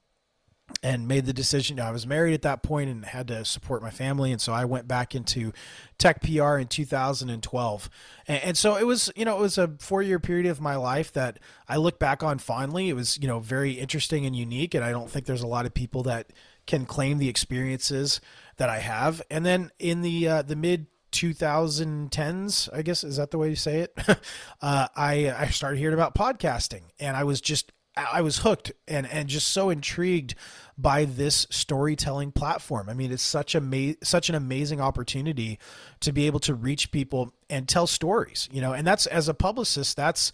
and 0.84 1.08
made 1.08 1.26
the 1.26 1.34
decision. 1.34 1.80
I 1.80 1.92
was 1.92 2.06
married 2.06 2.34
at 2.34 2.42
that 2.44 2.62
point 2.62 2.90
and 2.90 3.06
had 3.06 3.28
to 3.30 3.46
support 3.46 3.82
my 3.82 3.90
family, 3.90 4.32
and 4.32 4.42
so 4.42 4.54
I 4.54 4.66
went 4.66 4.88
back 4.88 5.16
into 5.16 5.54
tech 5.98 6.22
PR 6.22 6.58
in 6.58 6.68
2012. 6.68 7.90
And, 8.28 8.44
and 8.44 8.58
so 8.58 8.76
it 8.76 8.86
was, 8.86 9.12
you 9.16 9.26
know, 9.26 9.38
it 9.38 9.42
was 9.42 9.58
a 9.58 9.74
four-year 9.80 10.20
period 10.20 10.46
of 10.46 10.62
my 10.62 10.76
life 10.76 11.12
that 11.14 11.40
I 11.68 11.78
look 11.78 12.00
back 12.00 12.22
on 12.22 12.38
fondly. 12.38 12.90
It 12.90 12.94
was, 12.94 13.18
you 13.18 13.28
know, 13.28 13.40
very 13.40 13.74
interesting 13.74 14.26
and 14.26 14.36
unique, 14.36 14.74
and 14.74 14.84
I 14.84 14.92
don't 14.92 15.10
think 15.10 15.26
there's 15.26 15.42
a 15.42 15.48
lot 15.48 15.66
of 15.66 15.74
people 15.74 16.04
that 16.04 16.32
can 16.66 16.86
claim 16.86 17.18
the 17.18 17.30
experiences 17.30 18.20
that 18.58 18.70
I 18.70 18.80
have. 18.80 19.22
And 19.32 19.46
then 19.46 19.72
in 19.80 20.02
the 20.02 20.28
uh, 20.28 20.42
the 20.42 20.56
mid 20.56 20.88
2010s, 21.12 22.70
I 22.74 22.82
guess 22.82 23.04
is 23.04 23.18
that 23.18 23.32
the 23.32 23.38
way 23.38 23.50
you 23.50 23.56
say 23.56 23.80
it. 23.80 23.98
uh, 24.62 24.88
I 24.96 25.34
I 25.36 25.48
started 25.48 25.78
hearing 25.78 25.94
about 25.94 26.14
podcasting, 26.14 26.84
and 27.00 27.16
I 27.16 27.24
was 27.24 27.42
just 27.42 27.72
I 27.98 28.22
was 28.22 28.40
hooked 28.40 28.72
and 28.88 29.08
and 29.08 29.28
just 29.28 29.50
so 29.50 29.70
intrigued 29.70 30.36
by 30.78 31.06
this 31.06 31.48
storytelling 31.50 32.32
platform. 32.32 32.90
I 32.90 32.94
mean, 32.94 33.12
it's 33.12 33.24
such 33.24 33.56
a 33.56 33.62
ma- 33.62 33.94
such 34.04 34.30
an 34.30 34.36
amazing 34.36 34.80
opportunity 34.80 35.60
to 36.02 36.12
be 36.12 36.28
able 36.28 36.40
to 36.42 36.54
reach 36.54 36.92
people 36.92 37.34
and 37.50 37.68
tell 37.68 37.88
stories. 37.88 38.48
You 38.52 38.62
know, 38.62 38.74
and 38.74 38.86
that's 38.86 39.06
as 39.08 39.28
a 39.28 39.34
publicist, 39.34 39.98
that's 39.98 40.32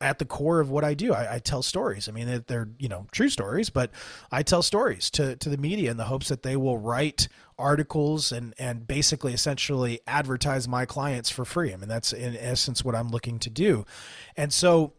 at 0.00 0.18
the 0.18 0.24
core 0.24 0.58
of 0.58 0.68
what 0.68 0.82
I 0.82 0.94
do. 0.94 1.14
I, 1.14 1.36
I 1.36 1.38
tell 1.38 1.62
stories. 1.62 2.08
I 2.08 2.12
mean, 2.12 2.26
they're, 2.26 2.40
they're, 2.40 2.68
you 2.78 2.88
know 2.88 3.06
true 3.12 3.28
stories, 3.28 3.70
but 3.70 3.90
I 4.30 4.42
tell 4.42 4.62
stories 4.62 5.10
to 5.10 5.36
to 5.36 5.48
the 5.48 5.58
media 5.58 5.90
in 5.90 5.96
the 5.96 6.04
hopes 6.04 6.28
that 6.28 6.42
they 6.42 6.56
will 6.56 6.78
write 6.78 7.28
articles 7.58 8.32
and 8.32 8.54
and 8.58 8.86
basically 8.86 9.32
essentially 9.32 10.00
advertise 10.06 10.66
my 10.66 10.86
clients 10.86 11.30
for 11.30 11.44
free. 11.44 11.72
I 11.72 11.76
mean, 11.76 11.88
that's 11.88 12.12
in 12.12 12.36
essence 12.36 12.84
what 12.84 12.94
I'm 12.94 13.10
looking 13.10 13.38
to 13.40 13.50
do, 13.50 13.84
and 14.36 14.52
so 14.52 14.94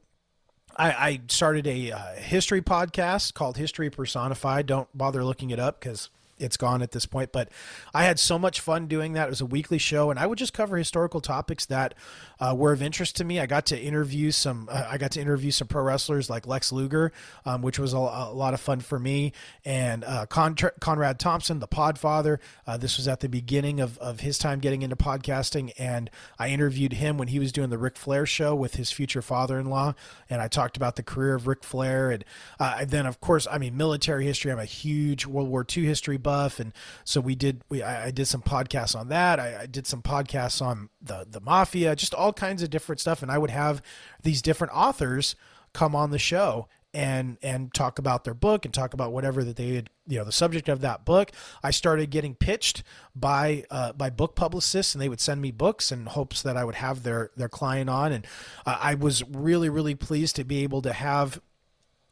I, 0.75 0.91
I 0.91 1.21
started 1.27 1.67
a 1.67 1.91
uh, 1.91 2.13
history 2.15 2.61
podcast 2.61 3.33
called 3.33 3.57
History 3.57 3.89
Personified. 3.89 4.65
Don't 4.65 4.87
bother 4.97 5.23
looking 5.23 5.51
it 5.51 5.59
up 5.59 5.79
because 5.79 6.09
it's 6.43 6.57
gone 6.57 6.81
at 6.81 6.91
this 6.91 7.05
point. 7.05 7.31
But 7.31 7.49
I 7.93 8.03
had 8.03 8.19
so 8.19 8.37
much 8.37 8.59
fun 8.59 8.87
doing 8.87 9.13
that. 9.13 9.27
It 9.27 9.29
was 9.29 9.41
a 9.41 9.45
weekly 9.45 9.77
show, 9.77 10.11
and 10.11 10.19
I 10.19 10.27
would 10.27 10.37
just 10.37 10.53
cover 10.53 10.77
historical 10.77 11.21
topics 11.21 11.65
that 11.67 11.95
uh, 12.39 12.53
were 12.55 12.73
of 12.73 12.81
interest 12.81 13.15
to 13.17 13.23
me. 13.23 13.39
I 13.39 13.45
got 13.45 13.65
to 13.67 13.79
interview 13.79 14.31
some. 14.31 14.67
Uh, 14.69 14.85
I 14.89 14.97
got 14.97 15.11
to 15.11 15.21
interview 15.21 15.51
some 15.51 15.67
pro 15.67 15.81
wrestlers 15.81 16.29
like 16.29 16.45
Lex 16.45 16.71
Luger, 16.71 17.11
um, 17.45 17.61
which 17.61 17.79
was 17.79 17.93
a, 17.93 17.97
a, 17.97 18.33
lot 18.33 18.53
of 18.53 18.59
fun 18.59 18.81
for 18.81 18.99
me, 18.99 19.31
and 19.63 20.03
uh, 20.03 20.25
Conrad 20.25 21.19
Thompson, 21.19 21.59
the 21.59 21.67
Podfather. 21.67 22.39
Uh, 22.67 22.77
this 22.77 22.97
was 22.97 23.07
at 23.07 23.21
the 23.21 23.29
beginning 23.29 23.79
of, 23.79 23.97
of 23.99 24.19
his 24.19 24.37
time 24.37 24.59
getting 24.59 24.81
into 24.81 24.95
podcasting, 24.95 25.71
and 25.77 26.09
I 26.37 26.49
interviewed 26.49 26.93
him 26.93 27.17
when 27.17 27.29
he 27.29 27.39
was 27.39 27.51
doing 27.51 27.69
the 27.69 27.77
Ric 27.77 27.97
Flair 27.97 28.25
show 28.25 28.53
with 28.55 28.75
his 28.75 28.91
future 28.91 29.21
father-in-law, 29.21 29.95
and 30.29 30.41
I 30.41 30.47
talked 30.47 30.75
about 30.75 30.95
the 30.95 31.03
career 31.03 31.35
of 31.35 31.47
Ric 31.47 31.63
Flair, 31.63 32.11
and, 32.11 32.25
uh, 32.59 32.83
then 32.85 33.05
of 33.05 33.21
course, 33.21 33.47
I 33.49 33.57
mean, 33.57 33.77
military 33.77 34.25
history. 34.25 34.51
I'm 34.51 34.59
a 34.59 34.65
huge 34.65 35.25
World 35.25 35.49
War 35.49 35.65
II 35.69 35.85
history 35.85 36.17
buff, 36.17 36.32
and 36.59 36.73
so 37.03 37.21
we 37.21 37.35
did. 37.35 37.61
We 37.69 37.83
I, 37.83 38.07
I 38.07 38.11
did 38.11 38.27
some 38.27 38.41
podcasts 38.41 38.95
on 38.95 39.09
that. 39.09 39.39
I, 39.39 39.61
I, 39.61 39.65
did 39.65 39.87
some 39.87 40.01
podcasts 40.01 40.61
on 40.61 40.89
the 41.01 41.25
the 41.29 41.41
mafia, 41.41 41.95
just 41.95 42.13
all 42.13 42.33
kinds 42.33 42.61
of 42.61 42.69
different 42.69 42.99
stuff. 42.99 43.21
And 43.21 43.31
I 43.31 43.37
would 43.37 43.49
have 43.49 43.81
these 44.21 44.41
different 44.41 44.73
authors 44.73 45.35
come 45.73 45.95
on 45.95 46.11
the 46.11 46.19
show 46.19 46.67
and 46.93 47.37
and 47.41 47.73
talk 47.73 47.97
about 47.97 48.23
their 48.23 48.33
book 48.33 48.65
and 48.65 48.73
talk 48.73 48.93
about 48.93 49.11
whatever 49.11 49.43
that 49.43 49.55
they 49.55 49.75
had 49.75 49.89
you 50.07 50.17
know 50.17 50.23
the 50.23 50.31
subject 50.31 50.69
of 50.69 50.81
that 50.81 51.05
book 51.05 51.31
i 51.63 51.71
started 51.71 52.11
getting 52.11 52.35
pitched 52.35 52.83
by 53.15 53.63
uh, 53.71 53.91
by 53.93 54.09
book 54.09 54.35
publicists 54.35 54.93
and 54.93 55.01
they 55.01 55.09
would 55.09 55.19
send 55.19 55.41
me 55.41 55.49
books 55.49 55.91
in 55.91 56.05
hopes 56.05 56.43
that 56.43 56.55
i 56.55 56.63
would 56.63 56.75
have 56.75 57.01
their 57.01 57.31
their 57.35 57.49
client 57.49 57.89
on 57.89 58.11
and 58.11 58.27
uh, 58.65 58.77
i 58.79 58.93
was 58.93 59.23
really 59.29 59.69
really 59.69 59.95
pleased 59.95 60.35
to 60.35 60.43
be 60.43 60.61
able 60.61 60.81
to 60.81 60.93
have 60.93 61.41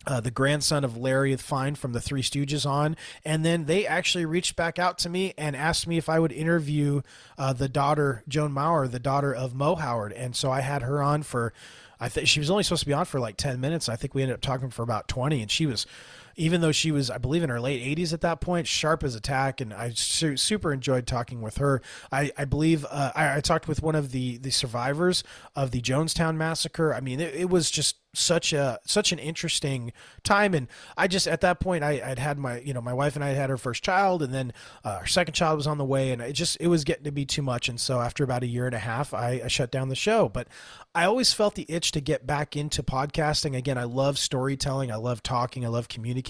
uh, 0.07 0.19
the 0.19 0.31
grandson 0.31 0.83
of 0.83 0.97
Larry 0.97 1.35
Fine 1.35 1.75
from 1.75 1.93
the 1.93 2.01
Three 2.01 2.21
Stooges 2.21 2.65
on, 2.65 2.95
and 3.23 3.45
then 3.45 3.65
they 3.65 3.85
actually 3.85 4.25
reached 4.25 4.55
back 4.55 4.79
out 4.79 4.97
to 4.99 5.09
me 5.09 5.33
and 5.37 5.55
asked 5.55 5.87
me 5.87 5.97
if 5.97 6.09
I 6.09 6.19
would 6.19 6.31
interview 6.31 7.01
uh, 7.37 7.53
the 7.53 7.69
daughter 7.69 8.23
Joan 8.27 8.51
Maurer, 8.51 8.87
the 8.87 8.99
daughter 8.99 9.33
of 9.33 9.53
Moe 9.53 9.75
Howard, 9.75 10.13
and 10.13 10.35
so 10.35 10.51
I 10.51 10.61
had 10.61 10.81
her 10.81 11.01
on 11.01 11.23
for. 11.23 11.53
I 12.03 12.09
think 12.09 12.27
she 12.27 12.39
was 12.39 12.49
only 12.49 12.63
supposed 12.63 12.79
to 12.79 12.87
be 12.87 12.93
on 12.93 13.05
for 13.05 13.19
like 13.19 13.37
ten 13.37 13.61
minutes. 13.61 13.87
I 13.87 13.95
think 13.95 14.15
we 14.15 14.23
ended 14.23 14.33
up 14.33 14.41
talking 14.41 14.71
for 14.71 14.81
about 14.81 15.07
twenty, 15.07 15.41
and 15.41 15.51
she 15.51 15.67
was 15.67 15.85
even 16.35 16.61
though 16.61 16.71
she 16.71 16.91
was, 16.91 17.09
I 17.09 17.17
believe, 17.17 17.43
in 17.43 17.49
her 17.49 17.59
late 17.59 17.97
80s 17.97 18.13
at 18.13 18.21
that 18.21 18.41
point, 18.41 18.67
sharp 18.67 19.03
as 19.03 19.15
a 19.15 19.21
tack, 19.21 19.61
and 19.61 19.73
I 19.73 19.91
su- 19.91 20.37
super 20.37 20.73
enjoyed 20.73 21.07
talking 21.07 21.41
with 21.41 21.57
her. 21.57 21.81
I, 22.11 22.31
I 22.37 22.45
believe 22.45 22.85
uh, 22.89 23.11
I, 23.15 23.37
I, 23.37 23.41
talked 23.41 23.67
with 23.67 23.81
one 23.81 23.95
of 23.95 24.11
the 24.11 24.37
the 24.37 24.51
survivors 24.51 25.23
of 25.55 25.71
the 25.71 25.81
Jonestown 25.81 26.35
massacre. 26.35 26.93
I 26.93 27.01
mean, 27.01 27.19
it, 27.19 27.33
it 27.35 27.49
was 27.49 27.71
just 27.71 27.97
such 28.13 28.51
a 28.51 28.77
such 28.85 29.13
an 29.13 29.19
interesting 29.19 29.93
time 30.23 30.53
and 30.53 30.67
i 30.97 31.07
just 31.07 31.27
at 31.27 31.39
that 31.39 31.61
point 31.61 31.81
I, 31.81 32.01
would 32.09 32.19
had 32.19 32.37
my 32.37 32.59
you 32.59 32.73
know 32.73 32.81
my 32.81 32.93
wife 32.93 33.15
and 33.15 33.23
i 33.23 33.29
had 33.29 33.37
had 33.37 33.49
our 33.49 33.57
first 33.57 33.83
child 33.83 34.21
and 34.21 34.33
then 34.33 34.51
uh, 34.83 34.97
our 34.99 35.07
second 35.07 35.33
child 35.33 35.55
was 35.55 35.65
on 35.65 35.77
the 35.77 35.85
way 35.85 36.11
and 36.11 36.21
it 36.21 36.33
just 36.33 36.57
it 36.59 36.67
was 36.67 36.83
getting 36.83 37.05
to 37.05 37.11
be 37.11 37.25
too 37.25 37.41
much 37.41 37.69
and 37.69 37.79
so 37.79 38.01
after 38.01 38.23
about 38.25 38.43
a 38.43 38.47
year 38.47 38.65
and 38.65 38.75
a 38.75 38.79
half 38.79 39.13
I, 39.13 39.41
I 39.45 39.47
shut 39.47 39.71
down 39.71 39.89
the 39.89 39.95
show. 39.95 40.27
But 40.27 40.47
i 40.93 41.05
always 41.05 41.31
felt 41.31 41.55
the 41.55 41.65
itch 41.69 41.91
to 41.93 42.01
get 42.01 42.27
back 42.27 42.57
into 42.57 42.83
podcasting. 42.83 43.55
Again 43.55 43.77
i 43.77 43.83
love 43.85 44.17
storytelling. 44.17 44.91
I 44.91 44.97
love 44.97 45.23
talking. 45.23 45.65
I 45.65 45.69
love 45.69 45.87
communicating 45.87 46.20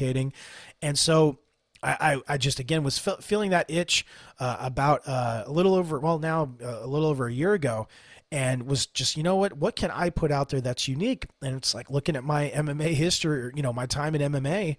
and 0.82 0.98
so 0.98 1.40
I, 1.84 2.22
I, 2.28 2.38
just 2.38 2.60
again 2.60 2.84
was 2.84 3.00
feeling 3.00 3.52
that 3.52 3.66
itch 3.70 4.06
uh, 4.40 4.58
about 4.60 5.08
uh, 5.08 5.44
a 5.48 5.52
little 5.52 5.74
over 5.74 6.00
well 6.00 6.20
now 6.20 6.52
uh, 6.64 6.80
a 6.82 6.88
little 6.88 7.08
over 7.08 7.26
a 7.26 7.34
year 7.34 7.54
ago 7.54 7.88
and 8.32 8.64
was 8.64 8.86
just 8.86 9.18
you 9.18 9.24
know 9.24 9.36
what 9.36 9.54
what 9.54 9.76
can 9.76 9.90
I 9.90 10.12
put 10.12 10.32
out 10.32 10.50
there 10.50 10.62
that's 10.62 10.88
unique? 10.88 11.26
And 11.42 11.56
it's 11.56 11.74
like 11.74 11.90
looking 11.90 12.16
at 12.16 12.24
my 12.24 12.52
MMA 12.56 12.94
history 12.94 13.46
or, 13.46 13.52
you 13.56 13.64
know 13.64 13.74
my 13.74 13.88
time 13.88 14.14
in 14.14 14.32
MMA 14.32 14.78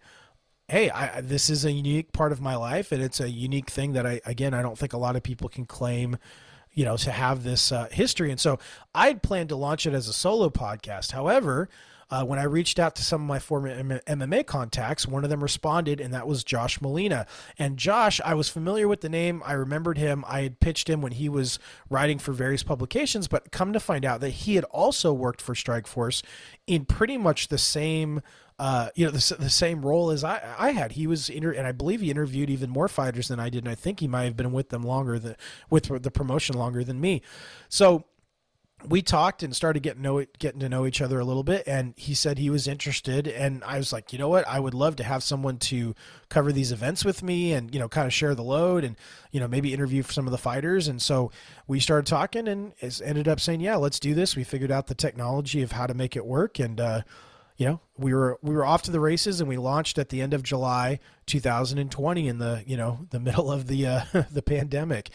hey 0.69 0.90
I, 0.90 1.21
this 1.21 1.50
is 1.50 1.64
a 1.64 1.73
unique 1.73 2.12
part 2.12 2.31
of 2.31 2.40
my 2.40 2.54
life 2.54 2.92
and 2.92 3.02
it's 3.02 3.19
a 3.19 3.28
unique 3.28 3.69
thing 3.69 3.95
that 3.95 4.07
I 4.07 4.21
again 4.25 4.54
I 4.54 4.62
don't 4.62 4.78
think 4.78 4.92
a 4.92 4.99
lot 4.99 5.16
of 5.16 5.25
people 5.25 5.49
can 5.49 5.66
claim 5.66 6.19
you 6.73 6.85
know 6.85 6.97
to 6.99 7.11
have 7.11 7.42
this 7.42 7.73
uh, 7.73 7.88
history. 7.90 8.31
And 8.31 8.40
so 8.40 8.59
I'd 8.95 9.23
planned 9.23 9.49
to 9.49 9.57
launch 9.57 9.87
it 9.87 9.92
as 9.92 10.09
a 10.09 10.12
solo 10.12 10.50
podcast. 10.50 11.12
However 11.12 11.69
uh, 12.12 12.23
when 12.23 12.38
I 12.38 12.42
reached 12.42 12.78
out 12.78 12.95
to 12.97 13.02
some 13.02 13.23
of 13.23 13.26
my 13.26 13.38
former 13.38 13.69
M- 13.69 14.00
MMA 14.07 14.45
contacts, 14.45 15.09
one 15.09 15.25
of 15.25 15.31
them 15.31 15.42
responded, 15.42 15.99
and 15.99 16.12
that 16.12 16.26
was 16.26 16.45
Josh 16.45 16.78
Molina. 16.78 17.26
And 17.59 17.78
Josh, 17.78 18.21
I 18.23 18.35
was 18.35 18.50
familiar 18.50 18.87
with 18.87 19.00
the 19.00 19.09
name. 19.09 19.42
I 19.47 19.54
remembered 19.54 19.97
him. 19.97 20.23
I 20.28 20.42
had 20.42 20.61
pitched 20.61 20.90
him 20.90 21.00
when 21.00 21.12
he 21.12 21.31
was 21.31 21.59
writing 21.88 22.19
for 22.19 22.33
various 22.33 22.62
publications, 22.62 23.28
but 23.28 23.50
come 23.50 23.73
to 23.73 23.81
find 23.81 24.04
out 24.04 24.21
that 24.21 24.28
he 24.28 24.57
had 24.57 24.64
also 24.64 25.11
worked 25.14 25.40
for 25.40 25.54
Strikeforce 25.54 26.23
in 26.66 26.85
pretty 26.85 27.16
much 27.16 27.49
the 27.49 27.57
same. 27.57 28.21
Uh, 28.59 28.90
you 28.95 29.07
know 29.07 29.11
the, 29.11 29.37
the 29.40 29.50
same 29.50 29.85
role 29.85 30.11
as 30.11 30.23
I, 30.23 30.40
I 30.59 30.71
had. 30.73 30.92
He 30.92 31.07
was 31.07 31.31
inter- 31.31 31.52
and 31.52 31.66
I 31.66 31.73
believe 31.73 32.02
he 32.02 32.11
interviewed 32.11 32.50
even 32.50 32.69
more 32.69 32.87
fighters 32.87 33.28
than 33.28 33.40
I 33.40 33.49
did, 33.49 33.64
and 33.64 33.73
I 33.73 33.75
think 33.75 34.00
he 34.00 34.07
might 34.07 34.25
have 34.25 34.37
been 34.37 34.52
with 34.52 34.69
them 34.69 34.83
longer 34.83 35.19
than 35.19 35.35
with 35.71 36.02
the 36.02 36.11
promotion 36.11 36.57
longer 36.57 36.85
than 36.85 37.00
me. 37.00 37.23
So 37.71 38.04
we 38.89 39.03
talked 39.03 39.43
and 39.43 39.55
started 39.55 39.83
getting 39.83 40.03
know 40.03 40.25
getting 40.39 40.61
to 40.61 40.69
know 40.69 40.87
each 40.87 41.01
other 41.01 41.19
a 41.19 41.25
little 41.25 41.43
bit 41.43 41.67
and 41.67 41.95
he 41.97 42.15
said 42.15 42.39
he 42.39 42.51
was 42.51 42.67
interested 42.67 43.27
and 43.29 43.62
I 43.65 43.79
was 43.79 43.93
like 43.93 44.12
you 44.12 44.19
know 44.19 44.29
what? 44.29 44.47
I 44.47 44.61
would 44.61 44.75
love 44.75 44.97
to 44.97 45.05
have 45.05 45.23
someone 45.23 45.59
to 45.59 45.95
cover 46.29 46.53
these 46.53 46.73
events 46.73 47.05
with 47.05 47.23
me 47.23 47.53
and 47.53 47.73
you 47.75 47.81
know 47.81 47.89
kind 47.89 48.07
of 48.07 48.12
share 48.12 48.35
the 48.35 48.43
load 48.43 48.85
and 48.85 48.97
you 49.31 49.41
know 49.41 49.49
maybe 49.49 49.73
interview 49.73 50.03
some 50.03 50.27
of 50.27 50.33
the 50.33 50.39
fighters. 50.39 50.89
And 50.89 51.01
so 51.01 51.31
we 51.67 51.81
started 51.81 52.07
talking 52.07 52.49
and 52.49 52.73
ended 53.05 53.29
up 53.29 53.41
saying 53.41 53.61
yeah 53.61 53.77
let's 53.77 54.01
do 54.01 54.15
this. 54.15 54.37
We 54.37 54.45
figured 54.45 54.71
out 54.71 54.87
the 54.87 54.95
technology 54.95 55.62
of 55.62 55.73
how 55.73 55.87
to 55.87 55.95
make 55.95 56.17
it 56.17 56.27
work 56.27 56.59
and 56.59 56.81
uh, 56.81 57.03
you 57.57 57.67
know 57.67 57.81
we 57.99 58.15
were 58.15 58.39
we 58.43 58.55
were 58.55 58.65
off 58.65 58.83
to 58.83 58.91
the 58.91 59.01
races 59.01 59.41
and 59.41 59.49
we 59.49 59.57
launched 59.57 59.99
at 59.99 60.09
the 60.09 60.23
end 60.23 60.33
of 60.33 60.43
July 60.43 60.99
2020 61.27 62.27
in 62.27 62.39
the 62.39 62.65
you 62.67 62.77
know 62.77 63.07
the 63.11 63.21
middle 63.21 63.53
of 63.53 63.67
the 63.67 63.87
uh, 63.87 64.05
the 64.33 64.43
pandemic. 64.43 65.11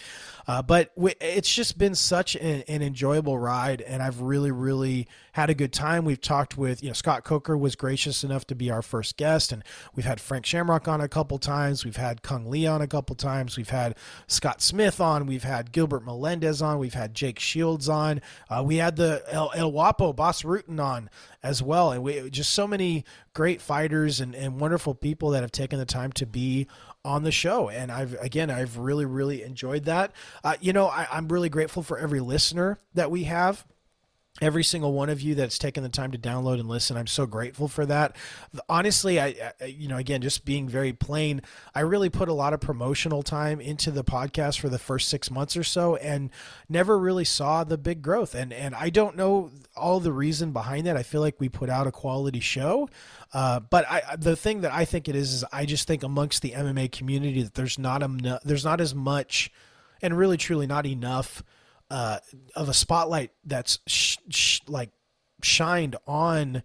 Uh, 0.48 0.62
but 0.62 0.94
it's 1.20 1.54
just 1.54 1.78
been 1.78 1.94
such 1.94 2.34
an, 2.36 2.64
an, 2.70 2.82
enjoyable 2.82 3.38
ride 3.38 3.82
and 3.82 4.02
I've 4.02 4.22
really 4.22 4.52
really 4.52 5.08
had 5.34 5.50
a 5.50 5.54
good 5.54 5.74
time. 5.74 6.06
We've 6.06 6.22
talked 6.22 6.58
with 6.58 6.82
you 6.82 6.90
know 6.90 6.94
Scott 6.94 7.26
Coker 7.26 7.58
was 7.58 7.76
gracious 7.76 8.24
enough 8.24 8.48
to 8.48 8.56
be 8.56 8.72
our 8.72 8.82
first 8.82 9.18
guest 9.18 9.52
and 9.52 9.64
we've 9.96 10.06
had 10.06 10.22
Frank 10.22 10.46
Shamrock 10.46 10.88
on 10.88 11.02
a 11.02 11.10
couple 11.10 11.38
times. 11.38 11.84
We've 11.84 11.98
had 11.98 12.22
Kung 12.22 12.50
Le 12.50 12.66
on 12.68 12.82
a 12.82 12.88
couple 12.88 13.16
times. 13.16 13.58
We've 13.58 13.70
had 13.70 13.96
Scott 14.28 14.62
Smith 14.62 15.02
on. 15.02 15.26
We've 15.26 15.44
had 15.44 15.72
Gilbert 15.72 16.06
Melendez 16.06 16.62
on. 16.62 16.80
We've 16.80 16.94
had 16.94 17.14
Jake 17.14 17.40
Shields 17.40 17.90
on. 17.90 18.22
Uh, 18.50 18.64
we 18.66 18.78
had 18.78 18.96
the 18.96 19.24
El, 19.30 19.52
El 19.54 19.72
Guapo 19.72 20.14
Bas 20.14 20.44
Rutten 20.44 20.80
on 20.80 21.10
as 21.44 21.62
well 21.62 21.92
and 21.92 22.04
we 22.04 22.30
just 22.30 22.52
so 22.52 22.67
many 22.68 23.06
great 23.34 23.62
fighters 23.62 24.20
and, 24.20 24.36
and 24.36 24.60
wonderful 24.60 24.94
people 24.94 25.32
that 25.32 25.42
have 25.42 25.52
taken 25.52 25.80
the 25.80 25.86
time 25.86 26.12
to 26.14 26.26
be 26.26 26.68
on 27.04 27.24
the 27.24 27.32
show. 27.32 27.70
And 27.70 27.92
I've, 27.92 28.14
again, 28.16 28.50
I've 28.50 28.78
really, 28.78 29.06
really 29.06 29.44
enjoyed 29.44 29.86
that. 29.86 30.12
Uh, 30.44 30.56
you 30.60 30.74
know, 30.74 30.88
I, 30.88 31.08
I'm 31.12 31.28
really 31.28 31.50
grateful 31.50 31.84
for 31.84 31.98
every 31.98 32.20
listener 32.20 32.78
that 32.94 33.10
we 33.10 33.24
have 33.24 33.66
every 34.42 34.64
single 34.64 34.94
one 34.94 35.10
of 35.10 35.22
you 35.22 35.36
that's 35.36 35.58
taken 35.58 35.84
the 35.84 35.90
time 35.90 36.12
to 36.12 36.18
download 36.18 36.60
and 36.60 36.70
listen 36.70 36.96
i'm 36.98 37.08
so 37.08 37.26
grateful 37.26 37.68
for 37.68 37.86
that. 37.86 38.16
Honestly 38.70 39.20
I, 39.20 39.54
I, 39.62 39.66
you 39.66 39.88
know 39.88 39.98
again 39.98 40.22
just 40.22 40.46
being 40.46 40.70
very 40.70 40.94
plain 40.94 41.42
i 41.74 41.80
really 41.80 42.10
put 42.10 42.30
a 42.30 42.34
lot 42.34 42.54
of 42.54 42.60
promotional 42.60 43.24
time 43.24 43.60
into 43.60 43.92
the 43.92 44.04
podcast 44.04 44.60
for 44.60 44.70
the 44.70 44.80
first 44.80 45.10
six 45.10 45.32
months 45.32 45.58
or 45.58 45.64
so 45.64 45.96
and 45.98 46.30
never 46.70 46.98
really 46.98 47.26
saw 47.26 47.64
the 47.64 47.78
big 47.78 48.02
growth. 48.02 48.36
And 48.36 48.54
and 48.54 48.76
i 48.76 48.90
don't 48.90 49.16
know 49.16 49.52
all 49.78 50.00
the 50.00 50.12
reason 50.12 50.52
behind 50.52 50.88
that. 50.88 50.98
I 50.98 51.04
feel 51.04 51.22
like 51.22 51.40
we 51.40 51.50
put 51.50 51.70
out 51.70 51.88
a 51.88 51.92
quality 51.92 52.40
show. 52.40 52.90
Uh, 53.34 53.60
but 53.60 53.86
I, 53.90 54.16
the 54.18 54.36
thing 54.36 54.62
that 54.62 54.74
I 54.74 54.86
think 54.86 55.08
it 55.08 55.16
is 55.16 55.34
is 55.34 55.46
I 55.52 55.66
just 55.66 55.88
think 55.88 56.04
amongst 56.04 56.42
the 56.42 56.52
MMA 56.52 56.92
community 56.92 57.44
that 57.44 57.54
there's 57.54 57.78
not 57.78 58.04
a, 58.04 58.40
there's 58.44 58.66
not 58.66 58.82
as 58.82 58.96
much, 58.96 59.52
and 60.02 60.18
really 60.18 60.38
truly 60.38 60.68
not 60.68 60.86
enough 60.86 61.44
uh, 61.90 62.20
of 62.56 62.70
a 62.70 62.74
spotlight 62.74 63.32
that's 63.46 63.80
sh- 63.88 64.18
sh- 64.30 64.60
like 64.68 64.92
shined 65.42 65.96
on 66.06 66.64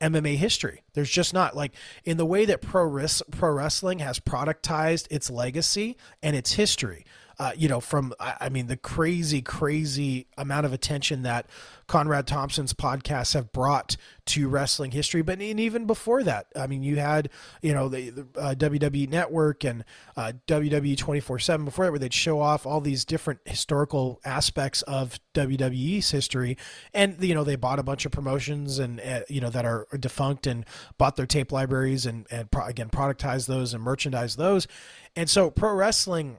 MMA 0.00 0.36
history. 0.36 0.82
There's 0.94 1.10
just 1.10 1.32
not 1.32 1.56
like 1.56 1.72
in 2.04 2.16
the 2.16 2.26
way 2.26 2.44
that 2.44 2.60
pro 2.60 2.84
res- 2.84 3.22
pro 3.30 3.50
wrestling 3.52 4.00
has 4.00 4.18
productized 4.18 5.06
its 5.10 5.30
legacy 5.30 5.96
and 6.22 6.36
its 6.36 6.52
history 6.52 7.04
uh, 7.38 7.52
you 7.54 7.68
know, 7.68 7.80
from 7.80 8.14
I 8.18 8.48
mean 8.48 8.66
the 8.66 8.78
crazy, 8.78 9.42
crazy 9.42 10.26
amount 10.38 10.64
of 10.64 10.72
attention 10.72 11.22
that 11.22 11.46
Conrad 11.86 12.26
Thompson's 12.26 12.72
podcasts 12.72 13.34
have 13.34 13.52
brought 13.52 13.96
to 14.26 14.48
wrestling 14.48 14.90
history. 14.90 15.20
But 15.20 15.40
and 15.40 15.60
even 15.60 15.86
before 15.86 16.22
that, 16.22 16.46
I 16.56 16.66
mean, 16.66 16.82
you 16.82 16.96
had 16.96 17.28
you 17.60 17.74
know 17.74 17.90
the, 17.90 18.08
the 18.08 18.26
uh, 18.40 18.54
WWE 18.54 19.10
Network 19.10 19.64
and 19.64 19.84
uh, 20.16 20.32
WWE 20.46 20.96
twenty 20.96 21.20
four 21.20 21.38
seven. 21.38 21.66
Before 21.66 21.84
that, 21.84 21.92
where 21.92 21.98
they'd 21.98 22.14
show 22.14 22.40
off 22.40 22.64
all 22.64 22.80
these 22.80 23.04
different 23.04 23.40
historical 23.44 24.18
aspects 24.24 24.80
of 24.82 25.20
WWE's 25.34 26.10
history, 26.10 26.56
and 26.94 27.22
you 27.22 27.34
know 27.34 27.44
they 27.44 27.56
bought 27.56 27.78
a 27.78 27.82
bunch 27.82 28.06
of 28.06 28.12
promotions 28.12 28.78
and 28.78 28.98
uh, 29.00 29.20
you 29.28 29.42
know 29.42 29.50
that 29.50 29.66
are 29.66 29.86
defunct 30.00 30.46
and 30.46 30.64
bought 30.96 31.16
their 31.16 31.26
tape 31.26 31.52
libraries 31.52 32.06
and 32.06 32.26
and 32.30 32.50
pro- 32.50 32.64
again 32.64 32.88
productize 32.88 33.46
those 33.46 33.74
and 33.74 33.84
merchandise 33.84 34.36
those, 34.36 34.66
and 35.14 35.28
so 35.28 35.50
pro 35.50 35.74
wrestling 35.74 36.38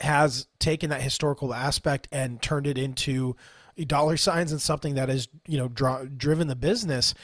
has 0.00 0.46
taken 0.58 0.90
that 0.90 1.02
historical 1.02 1.52
aspect 1.52 2.08
and 2.12 2.40
turned 2.40 2.66
it 2.66 2.78
into 2.78 3.36
dollar 3.86 4.16
signs 4.16 4.52
and 4.52 4.60
something 4.60 4.94
that 4.94 5.08
has 5.08 5.28
you 5.46 5.58
know 5.58 5.68
draw, 5.68 6.04
driven 6.04 6.48
the 6.48 6.56
business. 6.56 7.14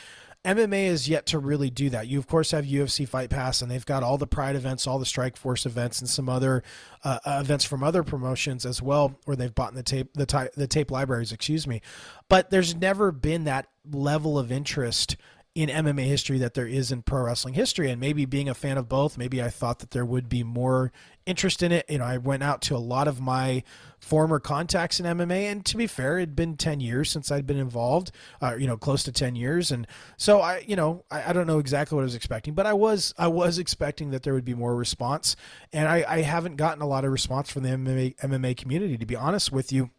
MMA 0.44 0.88
is 0.88 1.08
yet 1.08 1.24
to 1.26 1.38
really 1.38 1.70
do 1.70 1.88
that. 1.88 2.06
You 2.06 2.18
of 2.18 2.26
course 2.26 2.50
have 2.50 2.66
UFC 2.66 3.08
Fight 3.08 3.30
Pass, 3.30 3.62
and 3.62 3.70
they've 3.70 3.86
got 3.86 4.02
all 4.02 4.18
the 4.18 4.26
Pride 4.26 4.56
events, 4.56 4.86
all 4.86 4.98
the 4.98 5.06
Strike 5.06 5.38
Force 5.38 5.64
events, 5.64 6.00
and 6.00 6.08
some 6.08 6.28
other 6.28 6.62
uh, 7.02 7.18
uh 7.24 7.38
events 7.40 7.64
from 7.64 7.82
other 7.82 8.02
promotions 8.02 8.66
as 8.66 8.82
well, 8.82 9.18
where 9.24 9.36
they've 9.36 9.54
bought 9.54 9.70
in 9.70 9.76
the 9.76 9.82
tape 9.82 10.12
the, 10.14 10.26
ty- 10.26 10.50
the 10.54 10.66
tape 10.66 10.90
libraries. 10.90 11.32
Excuse 11.32 11.66
me, 11.66 11.80
but 12.28 12.50
there's 12.50 12.74
never 12.74 13.10
been 13.10 13.44
that 13.44 13.68
level 13.90 14.38
of 14.38 14.52
interest 14.52 15.16
in 15.54 15.68
MMA 15.68 16.02
history 16.02 16.38
that 16.38 16.54
there 16.54 16.66
is 16.66 16.90
in 16.90 17.02
pro 17.02 17.22
wrestling 17.22 17.54
history. 17.54 17.88
And 17.88 18.00
maybe 18.00 18.24
being 18.24 18.48
a 18.48 18.54
fan 18.54 18.76
of 18.76 18.88
both, 18.88 19.16
maybe 19.16 19.40
I 19.40 19.50
thought 19.50 19.78
that 19.78 19.92
there 19.92 20.04
would 20.04 20.28
be 20.28 20.42
more 20.42 20.90
interest 21.26 21.62
in 21.62 21.70
it. 21.70 21.86
You 21.88 21.98
know, 21.98 22.04
I 22.04 22.18
went 22.18 22.42
out 22.42 22.60
to 22.62 22.76
a 22.76 22.78
lot 22.78 23.06
of 23.06 23.20
my 23.20 23.62
former 24.00 24.40
contacts 24.40 24.98
in 24.98 25.06
MMA, 25.06 25.44
and 25.44 25.64
to 25.64 25.76
be 25.76 25.86
fair, 25.86 26.18
it'd 26.18 26.34
been 26.34 26.56
10 26.56 26.80
years 26.80 27.08
since 27.08 27.30
I'd 27.30 27.46
been 27.46 27.56
involved, 27.56 28.10
uh, 28.42 28.56
you 28.58 28.66
know, 28.66 28.76
close 28.76 29.04
to 29.04 29.12
10 29.12 29.36
years. 29.36 29.70
And 29.70 29.86
so 30.16 30.40
I, 30.40 30.64
you 30.66 30.74
know, 30.74 31.04
I, 31.08 31.30
I, 31.30 31.32
don't 31.32 31.46
know 31.46 31.60
exactly 31.60 31.94
what 31.94 32.02
I 32.02 32.04
was 32.04 32.16
expecting, 32.16 32.54
but 32.54 32.66
I 32.66 32.72
was, 32.72 33.14
I 33.16 33.28
was 33.28 33.58
expecting 33.58 34.10
that 34.10 34.24
there 34.24 34.34
would 34.34 34.44
be 34.44 34.54
more 34.54 34.74
response. 34.74 35.36
And 35.72 35.88
I, 35.88 36.04
I 36.06 36.20
haven't 36.22 36.56
gotten 36.56 36.82
a 36.82 36.86
lot 36.86 37.04
of 37.04 37.12
response 37.12 37.50
from 37.50 37.62
the 37.62 37.70
MMA, 37.70 38.16
MMA 38.16 38.56
community, 38.56 38.98
to 38.98 39.06
be 39.06 39.16
honest 39.16 39.52
with 39.52 39.72
you 39.72 39.90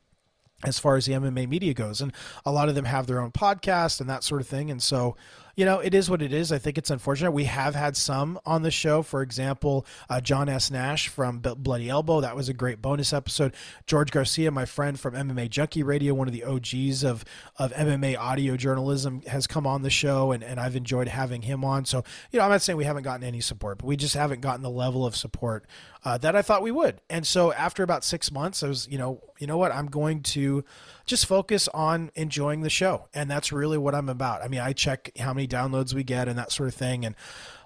as 0.63 0.79
far 0.79 0.95
as 0.95 1.05
the 1.05 1.13
MMA 1.13 1.47
media 1.47 1.73
goes. 1.73 2.01
And 2.01 2.13
a 2.45 2.51
lot 2.51 2.69
of 2.69 2.75
them 2.75 2.85
have 2.85 3.07
their 3.07 3.21
own 3.21 3.31
podcast 3.31 4.01
and 4.01 4.09
that 4.09 4.23
sort 4.23 4.41
of 4.41 4.47
thing. 4.47 4.69
And 4.69 4.81
so, 4.81 5.15
you 5.55 5.65
know, 5.65 5.79
it 5.79 5.93
is 5.93 6.09
what 6.09 6.21
it 6.21 6.33
is. 6.33 6.51
I 6.51 6.57
think 6.57 6.77
it's 6.77 6.89
unfortunate. 6.89 7.31
We 7.31 7.45
have 7.45 7.75
had 7.75 7.95
some 7.95 8.39
on 8.45 8.61
the 8.61 8.71
show. 8.71 9.01
For 9.01 9.21
example, 9.21 9.85
uh, 10.09 10.19
John 10.19 10.49
S. 10.49 10.69
Nash 10.69 11.07
from 11.07 11.39
Bloody 11.39 11.89
Elbow. 11.89 12.21
That 12.21 12.35
was 12.35 12.49
a 12.49 12.53
great 12.53 12.81
bonus 12.81 13.13
episode. 13.13 13.53
George 13.87 14.11
Garcia, 14.11 14.51
my 14.51 14.65
friend 14.65 14.99
from 14.99 15.13
MMA 15.13 15.49
Junkie 15.49 15.83
Radio, 15.83 16.13
one 16.13 16.27
of 16.27 16.33
the 16.33 16.43
OGs 16.43 17.03
of, 17.03 17.23
of 17.57 17.71
MMA 17.73 18.17
audio 18.17 18.57
journalism, 18.57 19.21
has 19.27 19.47
come 19.47 19.65
on 19.65 19.81
the 19.81 19.89
show, 19.89 20.31
and, 20.31 20.43
and 20.43 20.59
I've 20.59 20.75
enjoyed 20.75 21.07
having 21.07 21.43
him 21.43 21.63
on. 21.63 21.85
So, 21.85 22.03
you 22.31 22.39
know, 22.39 22.45
I'm 22.45 22.51
not 22.51 22.61
saying 22.61 22.77
we 22.77 22.85
haven't 22.85 23.03
gotten 23.03 23.25
any 23.25 23.41
support, 23.41 23.77
but 23.77 23.85
we 23.85 23.95
just 23.95 24.15
haven't 24.15 24.41
gotten 24.41 24.61
the 24.61 24.69
level 24.69 25.05
of 25.05 25.15
support 25.15 25.65
uh, 26.05 26.17
that 26.19 26.35
I 26.35 26.41
thought 26.41 26.61
we 26.61 26.71
would. 26.71 27.01
And 27.09 27.25
so 27.25 27.51
after 27.53 27.81
about 27.81 28.03
six 28.03 28.31
months, 28.31 28.61
I 28.61 28.67
was, 28.67 28.87
you 28.89 28.97
know, 28.97 29.21
you 29.39 29.47
know 29.47 29.57
what, 29.57 29.73
I'm 29.73 29.87
going 29.87 30.21
to 30.21 30.63
just 31.05 31.25
focus 31.25 31.67
on 31.69 32.11
enjoying 32.15 32.61
the 32.61 32.69
show, 32.69 33.07
and 33.13 33.29
that's 33.29 33.51
really 33.51 33.77
what 33.77 33.93
I'm 33.95 34.07
about. 34.07 34.41
I 34.41 34.47
mean, 34.47 34.61
I 34.61 34.73
check 34.73 35.11
how 35.19 35.33
many 35.33 35.44
downloads 35.47 35.93
we 35.93 36.03
get 36.03 36.27
and 36.27 36.37
that 36.37 36.51
sort 36.51 36.69
of 36.69 36.75
thing, 36.75 37.05
and 37.05 37.15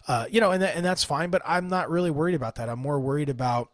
uh, 0.08 0.26
you 0.30 0.42
know, 0.42 0.52
and 0.52 0.64
and 0.64 0.86
that's 0.86 1.04
fine. 1.04 1.30
But 1.30 1.42
I'm 1.46 1.68
not 1.68 1.90
really 1.90 2.12
worried 2.12 2.36
about 2.36 2.56
that. 2.56 2.70
I'm 2.70 2.80
more 2.80 3.00
worried 3.00 3.30
about 3.30 3.70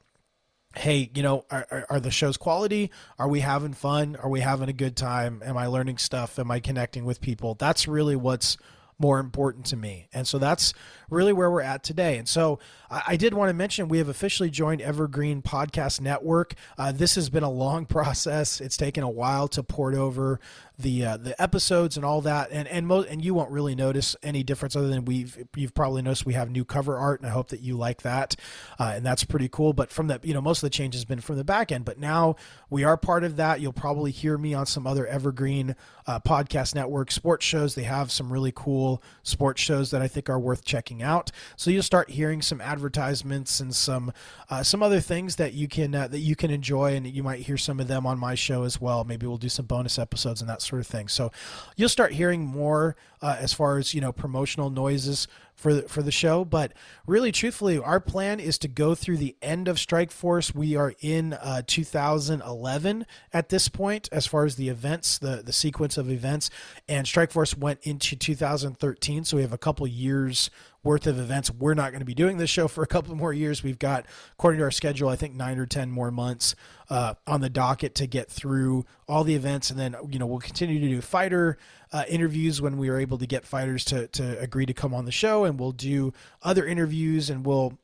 hey, 0.77 1.09
you 1.13 1.23
know, 1.23 1.45
are, 1.49 1.85
are, 1.89 1.99
the 2.01 2.11
shows 2.11 2.35
quality? 2.35 2.91
Are 3.17 3.29
we 3.29 3.39
having 3.39 3.73
fun? 3.73 4.17
Are 4.17 4.29
we 4.29 4.41
having 4.41 4.67
a 4.67 4.73
good 4.73 4.97
time? 4.97 5.41
Am 5.45 5.57
I 5.57 5.67
learning 5.67 5.97
stuff? 5.97 6.37
Am 6.37 6.51
I 6.51 6.59
connecting 6.59 7.05
with 7.05 7.21
people? 7.21 7.55
That's 7.55 7.87
really 7.87 8.17
what's 8.17 8.57
more 8.97 9.19
important 9.19 9.65
to 9.67 9.75
me. 9.75 10.07
And 10.13 10.27
so 10.27 10.37
that's 10.37 10.73
really 11.09 11.33
where 11.33 11.51
we're 11.51 11.61
at 11.61 11.83
today. 11.83 12.17
And 12.17 12.27
so 12.27 12.59
I, 12.89 13.03
I 13.09 13.15
did 13.17 13.33
want 13.33 13.49
to 13.49 13.53
mention 13.53 13.87
we 13.87 13.97
have 13.97 14.07
officially 14.07 14.49
joined 14.49 14.81
Evergreen 14.81 15.41
Podcast 15.41 15.99
Network. 15.99 16.53
Uh, 16.77 16.91
this 16.91 17.15
has 17.15 17.29
been 17.29 17.43
a 17.43 17.49
long 17.49 17.85
process. 17.85 18.61
It's 18.61 18.77
taken 18.77 19.03
a 19.03 19.09
while 19.09 19.47
to 19.49 19.63
port 19.63 19.95
over 19.95 20.39
the 20.77 21.05
uh, 21.05 21.17
the 21.17 21.39
episodes 21.41 21.95
and 21.95 22.05
all 22.05 22.21
that. 22.21 22.49
And 22.51 22.67
and 22.67 22.87
mo- 22.87 23.03
and 23.03 23.23
you 23.23 23.33
won't 23.33 23.51
really 23.51 23.75
notice 23.75 24.15
any 24.23 24.43
difference 24.43 24.75
other 24.75 24.87
than 24.87 25.05
we've 25.05 25.47
you've 25.55 25.73
probably 25.73 26.01
noticed 26.01 26.25
we 26.25 26.33
have 26.33 26.49
new 26.49 26.65
cover 26.65 26.97
art, 26.97 27.21
and 27.21 27.29
I 27.29 27.33
hope 27.33 27.49
that 27.49 27.61
you 27.61 27.77
like 27.77 28.01
that. 28.01 28.35
Uh, 28.79 28.93
and 28.95 29.05
that's 29.05 29.23
pretty 29.23 29.49
cool. 29.49 29.73
But 29.73 29.91
from 29.91 30.07
the 30.07 30.19
you 30.23 30.33
know 30.33 30.41
most 30.41 30.59
of 30.59 30.67
the 30.67 30.69
change 30.69 30.93
has 30.93 31.05
been 31.05 31.21
from 31.21 31.37
the 31.37 31.43
back 31.43 31.71
end, 31.71 31.85
but 31.85 31.99
now 31.99 32.35
we 32.69 32.83
are 32.83 32.97
part 32.97 33.23
of 33.23 33.37
that. 33.37 33.61
You'll 33.61 33.73
probably 33.73 34.11
hear 34.11 34.37
me 34.37 34.53
on 34.53 34.65
some 34.65 34.85
other 34.85 35.07
Evergreen 35.07 35.75
uh, 36.07 36.19
Podcast 36.19 36.75
Network 36.75 37.11
sports 37.11 37.45
shows. 37.45 37.75
They 37.75 37.83
have 37.83 38.11
some 38.11 38.31
really 38.31 38.51
cool 38.53 39.01
sports 39.23 39.61
shows 39.61 39.91
that 39.91 40.01
I 40.01 40.07
think 40.07 40.29
are 40.29 40.39
worth 40.39 40.63
checking 40.65 41.01
out. 41.01 41.31
So 41.55 41.71
you'll 41.71 41.83
start 41.83 42.11
hearing 42.11 42.41
some 42.41 42.61
advertisements 42.61 43.59
and 43.59 43.73
some 43.73 44.11
uh, 44.49 44.63
some 44.63 44.83
other 44.83 44.99
things 44.99 45.37
that 45.37 45.53
you 45.53 45.67
can 45.67 45.95
uh, 45.95 46.07
that 46.07 46.19
you 46.19 46.35
can 46.35 46.51
enjoy, 46.51 46.95
and 46.95 47.07
you 47.07 47.23
might 47.23 47.41
hear 47.41 47.57
some 47.57 47.79
of 47.79 47.87
them 47.87 48.05
on 48.05 48.19
my 48.19 48.35
show 48.35 48.63
as 48.63 48.81
well. 48.81 49.03
Maybe 49.03 49.25
we'll 49.25 49.37
do 49.37 49.49
some 49.49 49.65
bonus 49.65 49.97
episodes 49.97 50.41
and 50.41 50.49
that 50.49 50.61
sort 50.65 50.81
of 50.81 50.87
thing. 50.87 51.07
So 51.07 51.31
you'll 51.75 51.89
start 51.89 52.13
hearing 52.13 52.45
more 52.45 52.95
uh, 53.21 53.37
as 53.39 53.53
far 53.53 53.77
as 53.77 53.93
you 53.93 54.01
know 54.01 54.11
promotional 54.11 54.69
noises 54.69 55.27
for 55.55 55.73
the, 55.73 55.81
for 55.83 56.01
the 56.01 56.11
show. 56.11 56.45
But 56.45 56.73
really, 57.07 57.31
truthfully, 57.31 57.77
our 57.77 57.99
plan 57.99 58.39
is 58.39 58.57
to 58.59 58.67
go 58.67 58.93
through 58.93 59.17
the 59.17 59.35
end 59.41 59.67
of 59.67 59.79
Strike 59.79 60.11
Force. 60.11 60.53
We 60.53 60.75
are 60.75 60.93
in 60.99 61.33
uh, 61.33 61.63
2011 61.65 63.05
at 63.33 63.49
this 63.49 63.69
point, 63.69 64.09
as 64.11 64.27
far 64.27 64.45
as 64.45 64.55
the 64.57 64.69
events, 64.69 65.17
the 65.17 65.41
the 65.43 65.53
sequence 65.53 65.97
of 65.97 66.11
events, 66.11 66.49
and 66.87 67.07
Strike 67.07 67.31
Force 67.31 67.55
went 67.57 67.79
into 67.83 68.15
2013. 68.15 69.23
So 69.23 69.37
we 69.37 69.43
have 69.43 69.53
a 69.53 69.57
couple 69.57 69.87
years 69.87 70.49
worth 70.85 71.07
of 71.07 71.19
events. 71.19 71.51
We're 71.51 71.73
not 71.73 71.91
going 71.91 71.99
to 71.99 72.05
be 72.05 72.13
doing 72.13 72.37
this 72.37 72.49
show 72.49 72.69
for 72.69 72.83
a 72.83 72.87
couple 72.87 73.13
more 73.15 73.33
years. 73.33 73.63
We've 73.63 73.79
got, 73.79 74.05
according 74.33 74.59
to 74.59 74.63
our 74.63 74.71
schedule, 74.71 75.09
I 75.09 75.17
think 75.17 75.35
nine 75.35 75.57
or 75.57 75.65
ten 75.65 75.91
more 75.91 76.11
months 76.11 76.55
uh, 76.89 77.15
on 77.27 77.41
the 77.41 77.49
docket 77.49 77.95
to 77.95 78.07
get 78.07 78.29
through 78.29 78.85
all 79.07 79.23
the 79.23 79.35
events, 79.35 79.69
and 79.69 79.79
then 79.79 79.95
you 80.09 80.19
know 80.19 80.27
we'll 80.27 80.39
continue 80.39 80.79
to 80.79 80.87
do 80.87 81.01
fighter 81.01 81.57
uh, 81.91 82.03
interviews 82.07 82.61
when 82.61 82.77
we 82.77 82.87
are 82.89 82.99
able 82.99 83.17
to 83.17 83.25
get 83.25 83.45
fighters 83.45 83.83
to 83.85 84.07
to 84.09 84.39
agree 84.39 84.65
to 84.65 84.73
come 84.73 84.93
on 84.93 85.05
the 85.05 85.11
show, 85.11 85.43
and 85.43 85.59
we'll 85.59 85.71
do 85.71 86.13
other 86.43 86.65
interviews, 86.65 87.29
and 87.29 87.45
we'll 87.45 87.77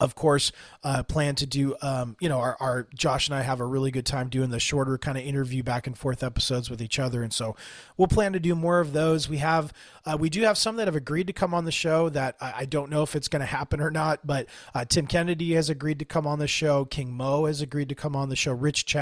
of 0.00 0.14
course, 0.14 0.52
uh, 0.82 1.02
plan 1.02 1.34
to 1.36 1.46
do, 1.46 1.76
um, 1.80 2.16
you 2.20 2.28
know, 2.28 2.38
our, 2.38 2.56
our, 2.60 2.86
Josh 2.94 3.28
and 3.28 3.36
I 3.36 3.42
have 3.42 3.60
a 3.60 3.66
really 3.66 3.90
good 3.90 4.06
time 4.06 4.28
doing 4.28 4.50
the 4.50 4.58
shorter 4.58 4.98
kind 4.98 5.16
of 5.16 5.24
interview 5.24 5.62
back 5.62 5.86
and 5.86 5.96
forth 5.96 6.22
episodes 6.22 6.68
with 6.68 6.82
each 6.82 6.98
other. 6.98 7.22
And 7.22 7.32
so 7.32 7.56
we'll 7.96 8.08
plan 8.08 8.32
to 8.32 8.40
do 8.40 8.54
more 8.54 8.80
of 8.80 8.92
those. 8.92 9.28
We 9.28 9.38
have, 9.38 9.72
uh, 10.04 10.16
we 10.18 10.28
do 10.28 10.42
have 10.42 10.58
some 10.58 10.76
that 10.76 10.88
have 10.88 10.96
agreed 10.96 11.28
to 11.28 11.32
come 11.32 11.54
on 11.54 11.64
the 11.64 11.72
show 11.72 12.08
that 12.10 12.36
I, 12.40 12.54
I 12.58 12.64
don't 12.64 12.90
know 12.90 13.02
if 13.02 13.14
it's 13.14 13.28
going 13.28 13.40
to 13.40 13.46
happen 13.46 13.80
or 13.80 13.90
not, 13.90 14.26
but 14.26 14.46
uh, 14.74 14.84
Tim 14.84 15.06
Kennedy 15.06 15.54
has 15.54 15.70
agreed 15.70 16.00
to 16.00 16.04
come 16.04 16.26
on 16.26 16.38
the 16.38 16.48
show. 16.48 16.84
King 16.84 17.12
Mo 17.12 17.46
has 17.46 17.60
agreed 17.60 17.88
to 17.88 17.94
come 17.94 18.16
on 18.16 18.28
the 18.28 18.36
show. 18.36 18.52
Rich 18.52 18.86
Chou, 18.86 18.98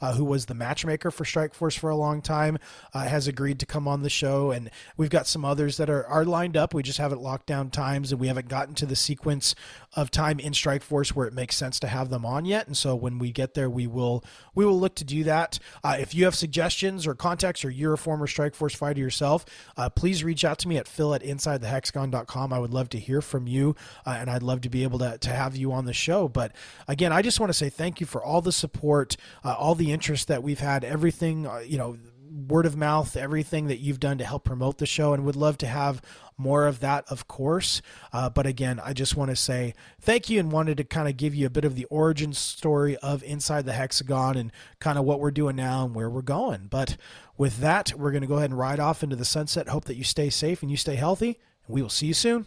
uh, 0.00 0.14
who 0.14 0.24
was 0.24 0.46
the 0.46 0.54
matchmaker 0.54 1.10
for 1.10 1.24
Strike 1.24 1.54
Force 1.54 1.74
for 1.74 1.90
a 1.90 1.96
long 1.96 2.20
time, 2.20 2.58
uh, 2.92 3.04
has 3.04 3.26
agreed 3.26 3.58
to 3.60 3.66
come 3.66 3.88
on 3.88 4.02
the 4.02 4.10
show. 4.10 4.50
And 4.50 4.70
we've 4.96 5.10
got 5.10 5.26
some 5.26 5.44
others 5.44 5.78
that 5.78 5.88
are, 5.88 6.06
are 6.06 6.24
lined 6.24 6.56
up. 6.56 6.74
We 6.74 6.82
just 6.82 6.98
haven't 6.98 7.22
locked 7.22 7.46
down 7.46 7.70
times 7.70 8.12
and 8.12 8.20
we 8.20 8.28
haven't 8.28 8.48
gotten 8.48 8.74
to 8.76 8.86
the 8.86 8.96
sequence 8.96 9.54
of 9.94 10.10
time 10.10 10.25
in 10.32 10.54
Strike 10.54 10.82
Force 10.82 11.14
where 11.14 11.26
it 11.26 11.32
makes 11.32 11.56
sense 11.56 11.80
to 11.80 11.88
have 11.88 12.10
them 12.10 12.24
on 12.24 12.44
yet. 12.44 12.66
And 12.66 12.76
so 12.76 12.94
when 12.94 13.18
we 13.18 13.32
get 13.32 13.54
there, 13.54 13.70
we 13.70 13.86
will 13.86 14.24
we 14.54 14.64
will 14.64 14.78
look 14.78 14.94
to 14.96 15.04
do 15.04 15.24
that. 15.24 15.58
Uh, 15.82 15.96
if 15.98 16.14
you 16.14 16.24
have 16.24 16.34
suggestions 16.34 17.06
or 17.06 17.14
contacts, 17.14 17.64
or 17.64 17.70
you're 17.70 17.94
a 17.94 17.98
former 17.98 18.26
Strike 18.26 18.54
Force 18.54 18.74
fighter 18.74 19.00
yourself, 19.00 19.44
uh, 19.76 19.88
please 19.88 20.24
reach 20.24 20.44
out 20.44 20.58
to 20.60 20.68
me 20.68 20.76
at 20.76 20.88
phil 20.88 21.14
at 21.14 21.22
insidethehexagon.com. 21.22 22.52
I 22.52 22.58
would 22.58 22.72
love 22.72 22.88
to 22.90 22.98
hear 22.98 23.20
from 23.20 23.46
you, 23.46 23.76
uh, 24.04 24.16
and 24.18 24.30
I'd 24.30 24.42
love 24.42 24.60
to 24.62 24.68
be 24.68 24.82
able 24.82 24.98
to 25.00 25.18
to 25.18 25.30
have 25.30 25.56
you 25.56 25.72
on 25.72 25.84
the 25.84 25.92
show. 25.92 26.28
But 26.28 26.52
again, 26.88 27.12
I 27.12 27.22
just 27.22 27.40
want 27.40 27.50
to 27.50 27.54
say 27.54 27.68
thank 27.68 28.00
you 28.00 28.06
for 28.06 28.22
all 28.22 28.40
the 28.40 28.52
support, 28.52 29.16
uh, 29.44 29.54
all 29.54 29.74
the 29.74 29.92
interest 29.92 30.28
that 30.28 30.42
we've 30.42 30.60
had, 30.60 30.84
everything 30.84 31.46
uh, 31.46 31.58
you 31.58 31.78
know 31.78 31.96
word 32.30 32.66
of 32.66 32.76
mouth, 32.76 33.16
everything 33.16 33.66
that 33.68 33.78
you've 33.78 34.00
done 34.00 34.18
to 34.18 34.24
help 34.24 34.44
promote 34.44 34.78
the 34.78 34.86
show, 34.86 35.12
and 35.12 35.24
would 35.24 35.36
love 35.36 35.58
to 35.58 35.66
have 35.66 36.02
more 36.38 36.66
of 36.66 36.80
that, 36.80 37.04
of 37.08 37.26
course. 37.28 37.80
Uh, 38.12 38.28
but 38.28 38.46
again, 38.46 38.80
I 38.84 38.92
just 38.92 39.16
want 39.16 39.30
to 39.30 39.36
say 39.36 39.74
thank 40.00 40.28
you 40.28 40.38
and 40.38 40.52
wanted 40.52 40.76
to 40.76 40.84
kind 40.84 41.08
of 41.08 41.16
give 41.16 41.34
you 41.34 41.46
a 41.46 41.50
bit 41.50 41.64
of 41.64 41.74
the 41.74 41.86
origin 41.86 42.32
story 42.32 42.96
of 42.98 43.22
Inside 43.22 43.64
the 43.64 43.72
Hexagon 43.72 44.36
and 44.36 44.52
kind 44.78 44.98
of 44.98 45.04
what 45.04 45.20
we're 45.20 45.30
doing 45.30 45.56
now 45.56 45.84
and 45.84 45.94
where 45.94 46.10
we're 46.10 46.22
going. 46.22 46.68
But 46.70 46.96
with 47.36 47.58
that, 47.58 47.94
we're 47.96 48.12
going 48.12 48.22
to 48.22 48.28
go 48.28 48.36
ahead 48.36 48.50
and 48.50 48.58
ride 48.58 48.80
off 48.80 49.02
into 49.02 49.16
the 49.16 49.24
sunset. 49.24 49.68
Hope 49.68 49.84
that 49.86 49.96
you 49.96 50.04
stay 50.04 50.30
safe 50.30 50.62
and 50.62 50.70
you 50.70 50.76
stay 50.76 50.96
healthy. 50.96 51.38
And 51.66 51.74
we 51.74 51.82
will 51.82 51.88
see 51.88 52.06
you 52.06 52.14
soon. 52.14 52.46